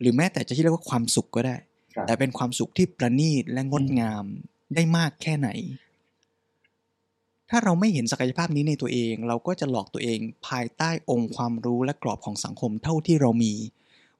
[0.00, 1.56] หรือแม้แต่จะที่เรียกว่าความสุขก็ได้
[1.94, 4.24] ครับแต่เป็นความสุขที่ประณีตและงดงาม
[4.74, 5.48] ได้มากแค่ไหน
[7.50, 13.54] ถ้าเราไม่เห็นศักยภาพนี้ในตัวเอง เราก็จะหลอกตัวเองภายใต้องค์ความรู้และกรอบของสังคมเท่าที่เรามี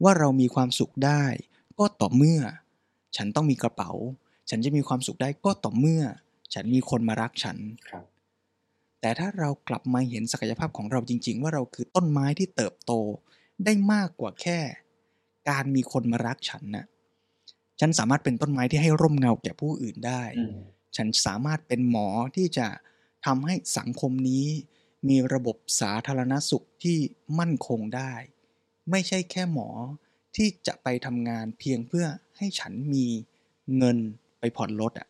[0.02, 1.24] ว่าเรามีความสุขได้
[1.78, 2.40] ก็ต่อเมื่อ
[3.16, 3.90] ฉันต้องมีกระเป๋า
[4.50, 6.02] ฉันจะมีความสุขได้ก็ต่อเมื่อ
[6.54, 7.58] ฉันมีคนมารักฉัน
[7.90, 8.04] ครับ
[9.00, 12.92] แต่ถ้าเรากลับมาเห็นศักยภาพของเราจริง ๆ ว่าเราคือต้นไม้ที่เติบโต
[13.64, 14.58] ได้มากกว่าแค่
[15.50, 16.86] การมีคนมารักฉันนะ
[17.80, 20.56] ฉันสามารถเป็นต้นไม้ที่ให้ร่มเงาแก่ผู้อื่นได้อืม
[20.96, 22.66] ฉันสามารถเป็นหมอที่จะ
[23.26, 24.46] ทำให้สังคมนี้
[25.08, 26.98] มีระบบสาธารณสุขที่
[27.38, 28.12] มั่นคงได้
[28.90, 29.68] ไม่ใช่แค่หมอ
[30.36, 33.06] ที่จะไปทำงานเพียงเพื่อให้ฉันมี
[33.76, 34.25] เงินไป
[34.56, 35.08] ผ่อนรถอะ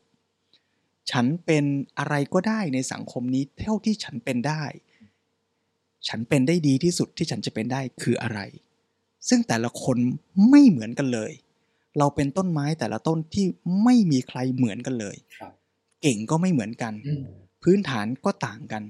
[1.11, 1.65] ฉันเป็น
[1.99, 4.65] อะไรก็ได้ในสังคมนี้เท่าที่ฉันเป็นได้
[6.09, 8.41] ฉันเป็นได้ดีที่สุดที่ฉันจะเป็นได้คืออะไร
[9.29, 9.97] ซึ่งแต่ละคน
[10.51, 11.33] ไม่เหมือนกันเลย
[11.99, 13.47] เราเป็นต้นไม้แต่ละต้นที่
[13.85, 15.53] ไม่มีใครเหมือนกันเลยครับ
[16.03, 17.25] เก่งก็ไม่เหมือนกันอืม
[17.63, 18.83] พื้นฐานก็ต่างกัน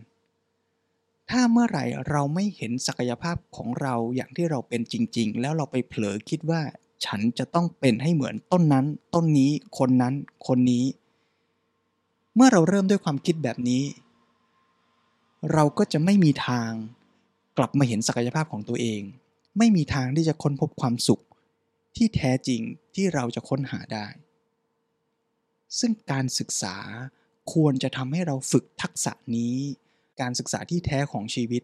[1.31, 6.63] ถ้าเมื่อไหร่เราไม่เห็นศักยภาพของเราอย่างที่เราเป็นจริง ๆ แล้วเราไปเผลอคิดว่า
[7.05, 10.15] ฉันจะต้องเป็นให้เหมือนต้นนั้น ต้นนี้ คนนั้น
[10.47, 10.85] คนนี้
[12.35, 13.85] เมื่อเราเริ่มด้วยความคิดแบบนี้
[15.53, 16.71] เราก็จะไม่มีทาง
[17.59, 19.01] กลับมาเห็นศักยภาพของตัวเอง
[19.59, 21.23] ไม่มีทางที่จะค้นพบความสุข
[21.97, 22.61] ที่แท้จริง
[22.95, 24.07] ที่เราจะค้นหาได้
[25.79, 26.77] ซึ่งการศึกษา
[27.53, 29.57] ควรจะทำให้เราฝึกทักษะนี้
[30.21, 31.63] การศึกษาที่แท้ของชีวิต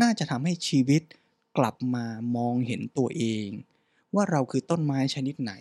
[0.00, 1.02] น่าจะทำให้ชีวิต
[1.58, 2.06] กลับมา
[2.36, 3.46] มองเห็นตัวเอง
[4.14, 5.52] ว่าเราคือต้นไม้ชนิดไหน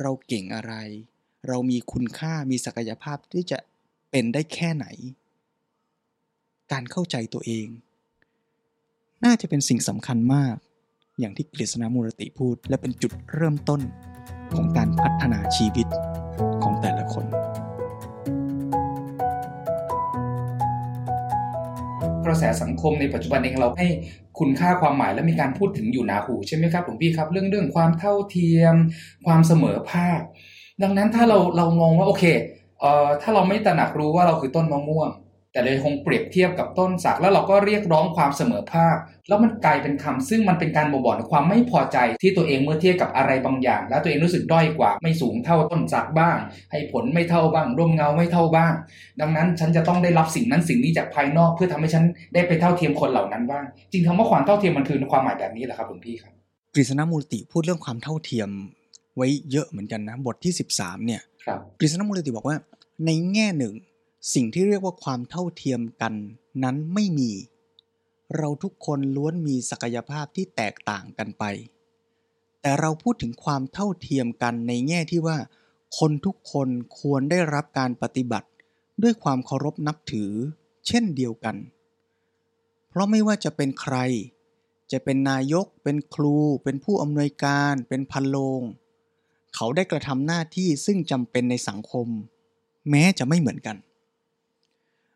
[0.00, 0.74] เราเก่งอะไร
[1.48, 3.58] เรามีคุณค่ามีศักยภาพที่จะ
[4.10, 4.86] เป็นได้แค่ไหน
[6.72, 7.66] การเข้าใจตัวเอง
[9.24, 10.56] น่าจะเป็นสิ่งสำคัญมาก
[11.18, 13.80] อย่างที่กฤษณมูรติพูด และเป็นจุดเริ่มต้น
[14.54, 15.86] ของการพัฒนาชีวิต
[16.62, 17.26] ของแต่ละคน
[22.26, 23.88] กระแสสังคมในปัจจุบันเองเราให้
[24.38, 28.74] คุณค่าความหมายและมีการพูดถึงอยู่หนาหูใช่ไหมครับหลวงพี่ครับ เรื่องเรื่องความเท่าเทียม
[29.26, 30.20] ความเสมอภาค
[30.82, 32.24] ดังนั้นถ้าเราเรามองว่าโอเค
[32.80, 35.08] เอ่อถ้าเราไม่ตระหนักรู้ว่าเราคือต้นมะม่วง
[35.54, 38.96] แต่เลยคงเปรียบเทียบกับต้นสักแล้วเราก็เรียกร้องความเสมอภาค
[39.28, 46.36] แล้วมันกลายเป็นคำซึ่งมันเป็นการบ่งบอกถึงความไม่พอใจที่ตัวเองเมื่อเทียบกับอะไรบางอย่าง แล้วตัวเองรู้สึกด้อยกว่า ไม่สูงเท่าต้นสักบ้าง
[46.72, 48.72] ให้ผลไม่เท่าบ้างร่มเงาไม่เท่าบ้าง
[49.20, 56.32] ดังนั้นฉันจะต้องได้รับสิ่งนั้นสิ่งนี้จากภายนอก เพื่อทำให้ฉันได้ไปเท่าเทียมคนเหล่านั้นบ้าง จริงคำว่าความเท่าเทียมมันคือความหมายแบบนี้แหละครับหลวงพี่ครับ
[56.74, 58.48] กฤษณมูลติพูดเรื่องความเท่าเทียม
[59.16, 62.56] ไว้เยอะเหมือนกันนะบทที่ 13เนี่ยครับกฤษณมูลติบอกว่า
[63.06, 63.72] ในแง่หนึ่ง
[64.32, 66.14] สิ่งที่เรียกว่าความเท่าเทียมกัน
[66.62, 67.32] นั้นไม่มี
[68.36, 71.44] เราทุกคนล้วนมีศักยภาพที่แตกต่างกันไป
[72.60, 75.38] แต่เราพูดถึงความเท่าเทียมกันในแง่ที่ว่า
[75.98, 76.68] คนทุกคน
[76.98, 78.48] ควรได้รับการปฏิบัติ
[79.02, 80.32] ด้วยความเคารพนับถือ
[80.86, 81.56] เช่นเดียวกัน
[82.88, 83.96] เพราะไม่ว่าจะเป็นใคร
[84.92, 88.62] จะเป็นนายก เป็นครู เป็นผู้อำนวยการ เป็นพันโลง
[89.54, 92.06] เขาได้กระทำหน้าที่ซึ่งจำเป็นในสังคม
[92.90, 93.76] แม้จะไม่เหมือนกัน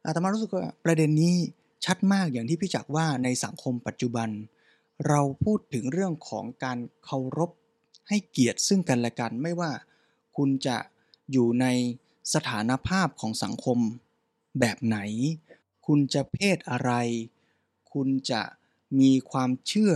[0.06, 1.36] อาตมารู้สึกว่าประเด็นนี้
[1.84, 4.28] ชัดมากอย่างที่พี่จักว่าในสังคมปัจจุบัน
[5.08, 7.50] เราพูดถึงเรื่องของการเคารพ
[8.08, 9.72] ให้เกียรติซึ่งกันและกัน ไม่ว่า
[10.36, 10.76] คุณจะ
[11.32, 11.66] อยู่ใน
[12.34, 13.78] สถานภาพของสังคม
[14.60, 14.98] แบบไหน
[15.86, 16.92] คุณจะเพศอะไร
[17.92, 18.42] คุณจะ
[19.00, 19.94] มีความเชื่อ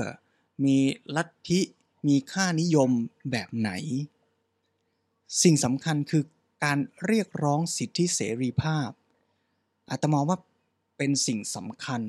[0.65, 0.77] มี
[1.17, 1.61] ลัทธิ
[2.09, 2.91] มีค่านิยม
[3.31, 3.71] แบบไหน
[5.43, 6.23] สิ่งสำคัญคือ
[6.65, 8.89] การเรียกร้องสิทธิเสรีภาพ
[9.93, 10.39] อาตมาว่า
[10.99, 12.03] เป็นสิ่งสำคัญ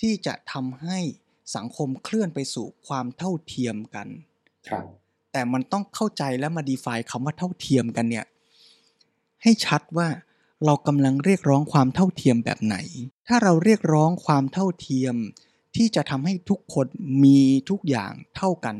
[0.00, 0.98] ที่จะทำให้
[1.56, 4.08] สังคมเคลื่อนไปสู่ความเท่าเทียมกัน
[4.68, 4.84] ครับ
[5.32, 8.26] แต่มันต้องเข้าใจและมา define คำว่าเท่าเทียมกันเนี่ย
[9.42, 10.08] ให้ชัดว่า
[10.64, 12.76] เรากำลังเรียกร้องความเท่าเทียมแบบไหน
[13.28, 15.14] ถ้าเราเรียกร้องความเท่าเทียม
[15.76, 16.86] ที่จะทำให้ทุกคน
[17.24, 17.40] มี
[17.70, 18.76] ทุกอย่างเท่ากัน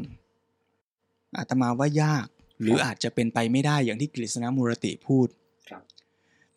[1.39, 2.27] อาตมาว่ายาก
[2.61, 5.40] หรืออาจจะเป็นไปไม่ได้อย่างที่กฤษณมูรติพูดครับ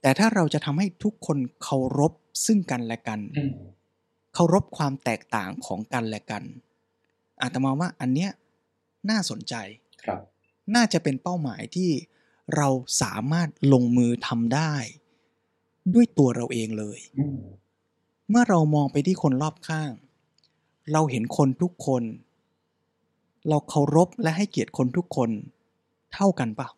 [0.04, 2.14] แต่ถ้าเราจะทำให้ทุกคนเคารพ
[2.46, 3.54] ซึ่งกันและกันอืม
[4.34, 6.44] เคารพความแตกต่างของกันและกัน
[7.42, 8.32] อาตมาว่าอันเนี้ย
[9.10, 9.56] น่าสนใจ
[10.04, 10.20] ครับ
[10.76, 11.90] น่าจะเป็นเป้าหมายที่
[12.56, 12.70] เรา
[13.02, 14.74] สามารถลงมือทำได้
[15.94, 17.40] ด้วยตัวเราเองเลยอืม
[18.30, 19.92] เมื่อเรามองไปที่คนรอบข้าง
[20.92, 22.04] เราเห็นคนทุกคน
[23.50, 25.30] เราเคารพและให้เกียรติคนทุกคน
[26.14, 26.70] เท่ากันเปล่า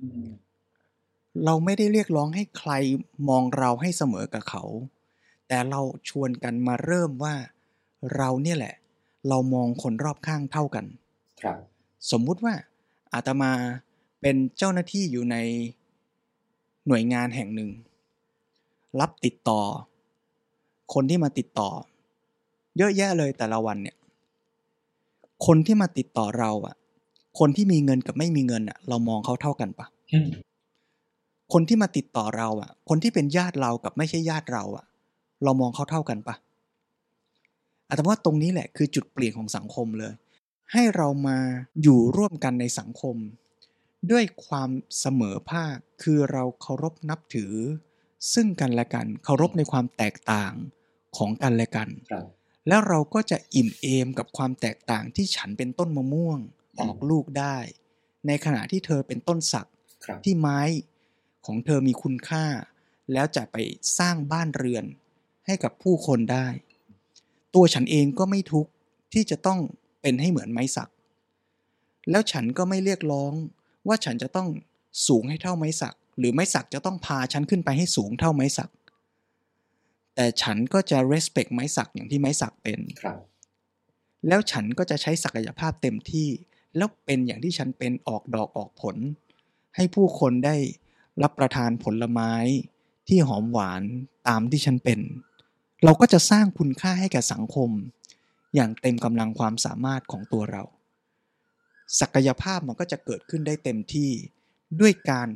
[0.00, 0.28] อืม
[1.44, 2.72] เราไม่ได้เรียกร้องให้ใคร
[3.28, 4.64] มองเราให้เสมอกับเขา
[5.48, 7.34] แต่เราชวนกันมาเริ่มว่า
[8.16, 8.74] เราเนี่ยแหละ
[9.28, 10.84] เรามองคนรอบข้างเท่ากัน
[11.42, 11.58] ครับ
[12.10, 12.54] สมมุติว่า
[13.14, 13.52] อาตมา
[14.20, 15.36] เป็นเจ้าหน้าที่อยู่ใน
[16.86, 17.70] หน่วยงานแห่งหนึ่ง
[19.00, 19.60] รับติดต่อ
[20.94, 21.70] คนที่มาติดต่อ
[22.76, 23.96] เยอะแยะเลยแต่ละวันเนี่ย
[25.46, 26.76] คนที่มาติดต่อเราอะ
[27.38, 30.28] คนที่มีเงินกับไม่มีเงินอะเรามองเขาเท่ากันปะอืม
[31.52, 34.84] คนที่มาติดต่อเราอะคนที่เป็นญาติเรากับไม่ใช่ญาติเราอะ
[35.44, 36.36] เรามองเขาเท่ากันปะ
[37.88, 40.12] อาตมาว่าตรงนี้แหละคือจุดเปลี่ยนของสังคมเลย
[40.72, 41.38] ให้เรามา
[41.82, 43.16] อยู่ร่วมกันในสังคม
[44.10, 44.70] ด้วยความ
[45.00, 47.54] เสมอภาคคือเราเคารพนับถือ
[48.34, 50.52] ซึ่งกันและกันเคารพในความแตกต่าง
[51.16, 52.26] ของกันและกันครับ
[52.68, 56.38] แล้วเราก็จะอิ่มเอมกับความแตกต่างที่ฉันเป็นต้นมะม่วง
[56.80, 57.56] ออกลูกได้
[58.26, 59.66] ในขณะที่เธอเป็นต้นสัก
[60.04, 60.60] ครับที่ไม้
[61.46, 62.44] ของเธอมีคุณค่า
[63.12, 63.56] แล้วจะไป
[63.98, 64.84] สร้างบ้านเรือน
[65.46, 66.46] ให้กับผู้คนได้
[67.54, 68.70] ตัวฉันเองก็ไม่ทุกข์
[69.12, 69.60] ที่จะต้อง
[70.02, 70.90] เป็นให้เหมือนไม้สัก
[72.10, 73.32] แล้วฉันก็ไม่เรียกร้อง
[73.88, 74.48] ว่าฉันจะต้อง
[75.08, 78.70] สูงให้เท่าไม้สัก หรือไม้สักจะต้องพาฉันขึ้นไปให้สูงเท่าไม้สัก
[80.14, 83.18] แต่ฉันก็จะ respect ไม้สักอย่างที่ไม้สักเป็นครับ
[84.28, 86.28] แล้วฉันก็จะใช้ศักยภาพเต็มที่
[86.76, 88.96] แล้วเป็นอย่างที่ฉันเป็นออกดอกออกผล
[89.76, 90.56] ให้ผู้คนได้
[91.22, 92.32] รับประทานผลไม้
[93.08, 93.82] ที่หอมหวาน
[94.28, 95.00] ตามที่ฉันเป็น
[95.84, 97.70] เราก็จะสร้างคุณค่าให้แก่สังคม
[98.54, 100.62] อย่างเต็มกำลังความสามารถของตัวเรา
[102.00, 104.10] ศักยภาพมันก็จะเกิดขึ้นได้เต็มที่
[104.80, 105.28] ด้วยการ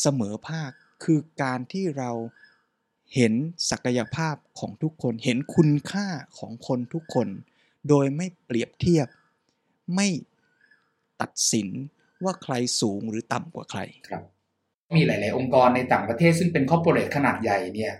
[0.00, 0.70] เสมอภาค
[1.04, 2.10] คือการที่เรา
[3.14, 3.32] เห็น
[3.70, 6.06] ศักยภาพของทุกคนเห็นคุณค่า
[6.38, 7.28] ของคนทุกคน
[7.88, 9.08] โดยไม่เปรียบเทียบ
[9.94, 10.08] ไม่
[11.20, 11.68] ตัดสิน
[12.24, 14.22] ว่าใครสูงหรือต่ำกว่าใครครับ
[14.96, 17.94] มีหลาย ๆ องค์กรในต่างประเทศซึ่งเป็นคอร์ปอเรทขนาดใหญ่เนี่ย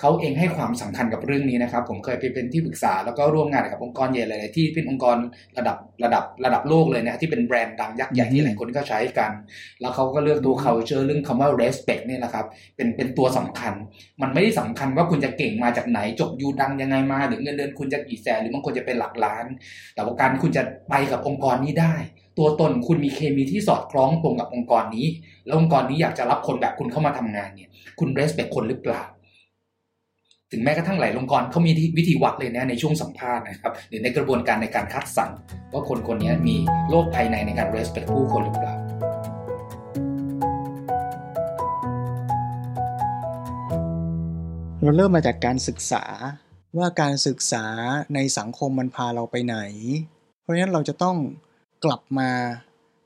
[0.00, 5.16] เขาเองให้ความสำคัญกับเรื่องนี้นะครับ ผมเคยไปเป็นที่ปรึกษาแล้วก็ร่วมงานกับองค์กรใหญ่หลาย ๆ ที่เป็นองค์กร
[5.58, 9.30] ระดับระดับระดับโลกเลยนะที่เป็นแบรนด์ดังยักษ์ใหญ่ที่หลายคนก็ใช้กัน
[9.80, 13.72] แล้วเขาก็เลือกตัว culture เรื่องคำว่า respect เนี่ยนะครับเป็นเป็นตัวสำคัญ
[14.22, 19.46] มันไม่ได้สำคัญว่าคุณจะเก่งมาจากไหนจบยูดังยังไงมา หรือเงินเดือนคุณจะกี่แสนหรือบางคนจะเป็นหลักล้าน
[19.94, 21.94] แต่ว่าการคุณจะไปกับองค์กรนี้ได้
[22.38, 25.06] ตัวตนคุณมีเคมีที่สอดคล้องตรงกับองค์กรนี้
[25.46, 27.68] แล้วองค์กรนี้อยากจะรับคนแบบคุณเข้ามาทำงานเนี่ย
[27.98, 29.02] คุณ respect คนหรือเปล่า
[30.52, 35.30] ถึงแม้กระทั่งหลายองค์กรเขามีวิธีวัดเลยนะในช่วงสัมภาษณ์นะครับหรือในกระบวนการในการคัดสรร
[35.72, 36.56] ว่าคนคนนี้มี
[36.90, 38.74] โลกภายในในการ respect ผู้คนหรือเปล่า
[44.82, 46.04] เราเริ่มมาจากการศึกษา
[46.78, 47.64] ว่าการศึกษา
[48.14, 49.56] ในสังคมมันพาเราไปไหน
[50.42, 51.16] เพราะฉะนั้นเราจะต้อง
[51.84, 52.30] กลับมา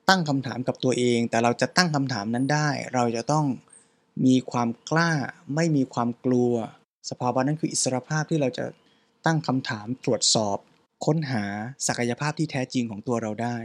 [0.09, 3.47] ตั้งคำถามกับตัวเอง แต่เราจะตั้งคำถามนั้นได้ เราจะต้อง
[4.27, 5.11] มีความกล้า
[5.55, 6.53] ไม่มีความกลัว
[7.11, 8.65] สภาวะนั้นคืออิสรภาพที่เราจะ
[9.27, 10.59] ตั้งคำถามตรวจสอบ
[11.07, 11.45] ค้นหา
[11.87, 13.57] ศักยภาพที่แท้จริงของตัวเราได้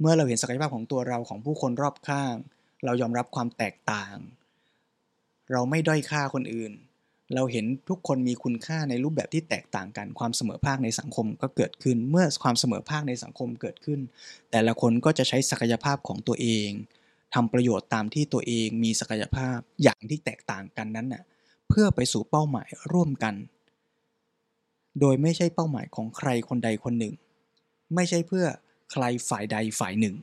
[0.00, 2.34] เมื่อเราเห็นศักยภาพของตัวเราของผู้คนรอบข้าง
[2.84, 4.16] เรายอมรับความแตกต่าง
[5.52, 6.72] เราไม่ด้อยค่าคนอื่น
[7.34, 14.00] เราเห็นทุกคนมีคุณค่าในรูปแบบที่แตกต่างกันความเสมอภาคในสังคมก็เกิดขึ้น เมื่อความเสมอภาคในสังคมเกิดขึ้น
[14.50, 16.68] แต่ละคนก็จะใช้ศักยภาพของตัวเอง
[17.34, 21.22] ทำประโยชน์ตามที่ตัวเองมีศักยภาพอย่างที่แตกต่างกันนั้นน่ะ
[21.68, 23.34] เพื่อไปสู่เป้าหมายร่วมกัน
[25.00, 27.14] โดยไม่ใช่เป้าหมายของใครคนใดคนหนึ่ง
[27.94, 28.46] ไม่ใช่เพื่อ
[28.92, 30.14] ใครฝ่ายใดฝ่ายหนึ่ง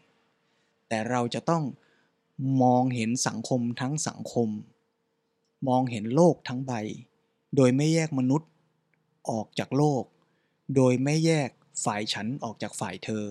[0.88, 1.64] แต่เราจะต้อง
[2.62, 4.50] มองเห็นสังคมทั้งสังคม
[5.68, 6.74] มองเห็นโลกทั้งใบ
[7.56, 8.50] โดยไม่แยกมนุษย์
[9.30, 10.04] ออกจากโลก
[10.76, 11.50] โดยไม่แยก
[11.84, 13.26] ฝ่ายฉันออกจากฝ่ายเธอ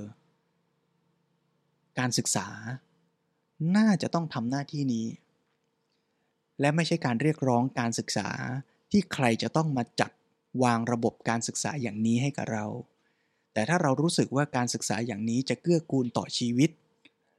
[1.98, 2.48] การศึกษา
[3.76, 5.06] น่าจะต้องทำหน้าที่นี้
[6.60, 8.28] และไม่ใช่การเรียกร้องการศึกษา
[8.90, 10.10] ที่ใครจะต้องมาจัด
[10.62, 12.66] วางระบบการศึกษาอย่างนี้ให้กับเรา
[13.52, 16.70] แต่ถ้าเรารู้สึกว่าการศึกษาอย่างนี้จะเกื้อกูลต่อชีวิต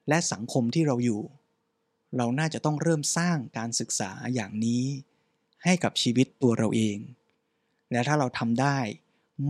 [0.09, 1.21] และสังคมที่เราอยู่
[2.17, 4.85] เราน่าจะต้องเริ่มสร้างการศึกษาอย่างนี้
[5.63, 6.97] ให้กับชีวิตตัวเราเอง
[7.91, 8.77] และถ้าเราทำได้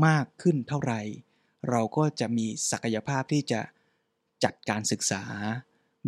[0.05, 1.01] มากขึ้นเท่าไหร่
[1.69, 3.61] เราก็จะมีศักยภาพที่จะ
[4.43, 5.23] จัดการศึกษา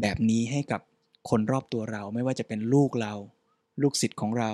[0.01, 0.82] แบบนี้ให้กับ
[1.30, 3.14] คนรอบตัวเราไม่ว่าจะเป็นลูกเรา
[3.82, 4.51] ลูกศิษย์ของเรา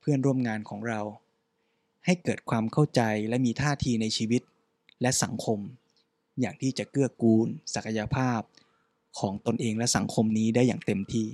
[0.00, 1.00] เพื่อนร่วมงานของเรา
[2.04, 4.42] ให้เกิดความเข้าใจและมีท่าทีในชีวิต
[5.02, 5.58] และสังคม
[6.40, 8.40] อย่างที่จะเกื้อกูล ศักยภาพ
[9.18, 11.26] ของตนเองและสังคมนี้ได้อย่างเต็มที่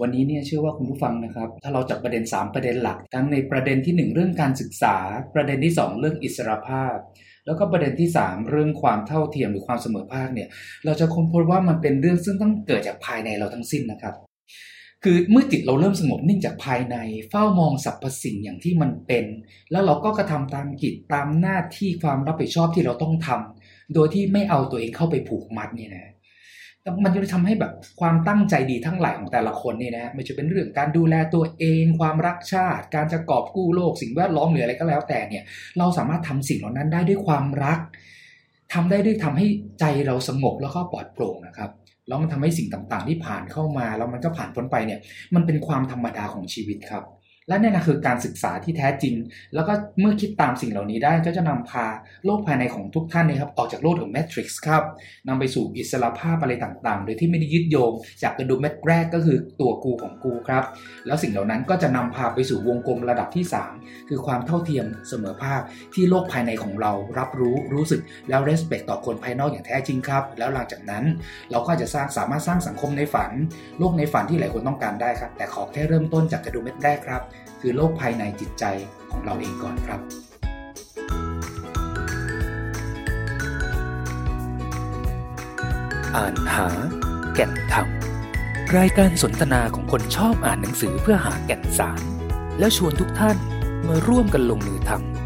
[0.00, 4.96] วันนี้เนี่ยเชื่อว่าคุณผู้ฟังนะครับ ถ้าเราจับประเด็น 3 ประเด็นหลัก ทั้งในประเด็นที่ 1 เรื่องการศึกษา
[5.34, 6.96] ประเด็นที่ 2 เรื่องอิสรภาพ
[7.46, 10.48] แล้วก็ประเด็นที่ 3 เรื่องความเท่าเทียมหรือความเสมอภาคเนี่ย
[10.84, 14.14] เราจะค้นพบว่ามันเป็นเรื่องซึ่งต้องเกิดจากภายในเราทั้งสิ้นนะครับ
[15.04, 16.96] คือเมื่อจิตเราเริ่มสงบนิ่งจากภายใน
[17.30, 19.24] เฝ้ามองสรรพสิ่งอย่างที่มันเป็น
[19.70, 26.12] แล้วเราก็กระทำตามกิจตามหน้าที่ความรับผิดชอบที่เราต้องทำโดยที่ไม่เอาตัวเองเข้าไปผูกมัดเนี่ยนะ
[27.04, 35.44] มันจะทำให้แบบความตั้งใจดีทั้งหลายของแต่ละคนเนี่ยนะไม่จะเป็นเรื่องการดูแลตัวเอง ความรักชาติ การจะกอบกู้โลก สิ่งแวดล้อมหรืออะไรก็แล้วแต่เนี่ย
[35.78, 37.78] เราสามารถทำสิ่งเหล่านั้นได้ด้วยความรัก
[38.72, 39.46] ทำได้ด้วยทำให้
[39.80, 41.70] ใจเราสงบแล้วก็ปลอดโปร่งนะครับ
[42.08, 45.00] แล้วมันทำให้สิ่งต่างๆ ที่ผ่านเข้ามาแล้วมันก็ผ่านพ้นไปเนี่ย
[45.34, 47.04] มันเป็นความธรรมดาของชีวิตครับ
[47.48, 49.14] และนี่นะคือการศึกษาที่แท้จริง
[49.54, 51.86] แล้วก็เมื่อคิดตามสิ่งเหล่านี้ได้ก็จะนำพา
[52.24, 54.82] โลกภายในของทุกท่านนะครับออกจากโลกของแมทริกซ์ครับ
[55.28, 57.92] นำไปสู่อิสระภาพอะไรต่างๆ โดยที่ไม่ได้ยึดโยง
[58.22, 60.64] จากกระดุมเม็ดแรกก็คือตัวกูของกูครับ
[61.06, 63.44] แล้วสิ่งเหล่านั้นก็จะนำพาไปสู่วงกลมระดับที่
[63.76, 65.60] 3 คือความเท่าเทียมเสมอภาค
[65.94, 71.04] ที่โลกภายในของเรารับรู้รู้สึกแล้วเรสเพคต่อคนภายนอกอย่างแท้จริงครับ แล้วหลังจากนั้น
[71.50, 73.30] เราก็จะสร้างสามารถสร้างสังคมในฝัน
[73.78, 77.22] โลกในฝันที่หลายคนต้องการได้ครับ แต่ขอแค่เริ่มต้นจากกระดุมเม็ดแรกครับ
[77.60, 78.64] คือโรคภายในจิตใจ
[79.10, 80.00] ของเราเองก่อนครับ
[86.16, 86.68] อ่านหา
[87.34, 87.86] แก่นธรรม
[88.76, 92.00] รายการสนทนาของคนชอบอ่านหนังสือเพื่อหาแก่นสาร
[92.58, 93.36] แล้วชวนทุกท่าน
[93.88, 95.17] มาร่วมกันลงมือทำ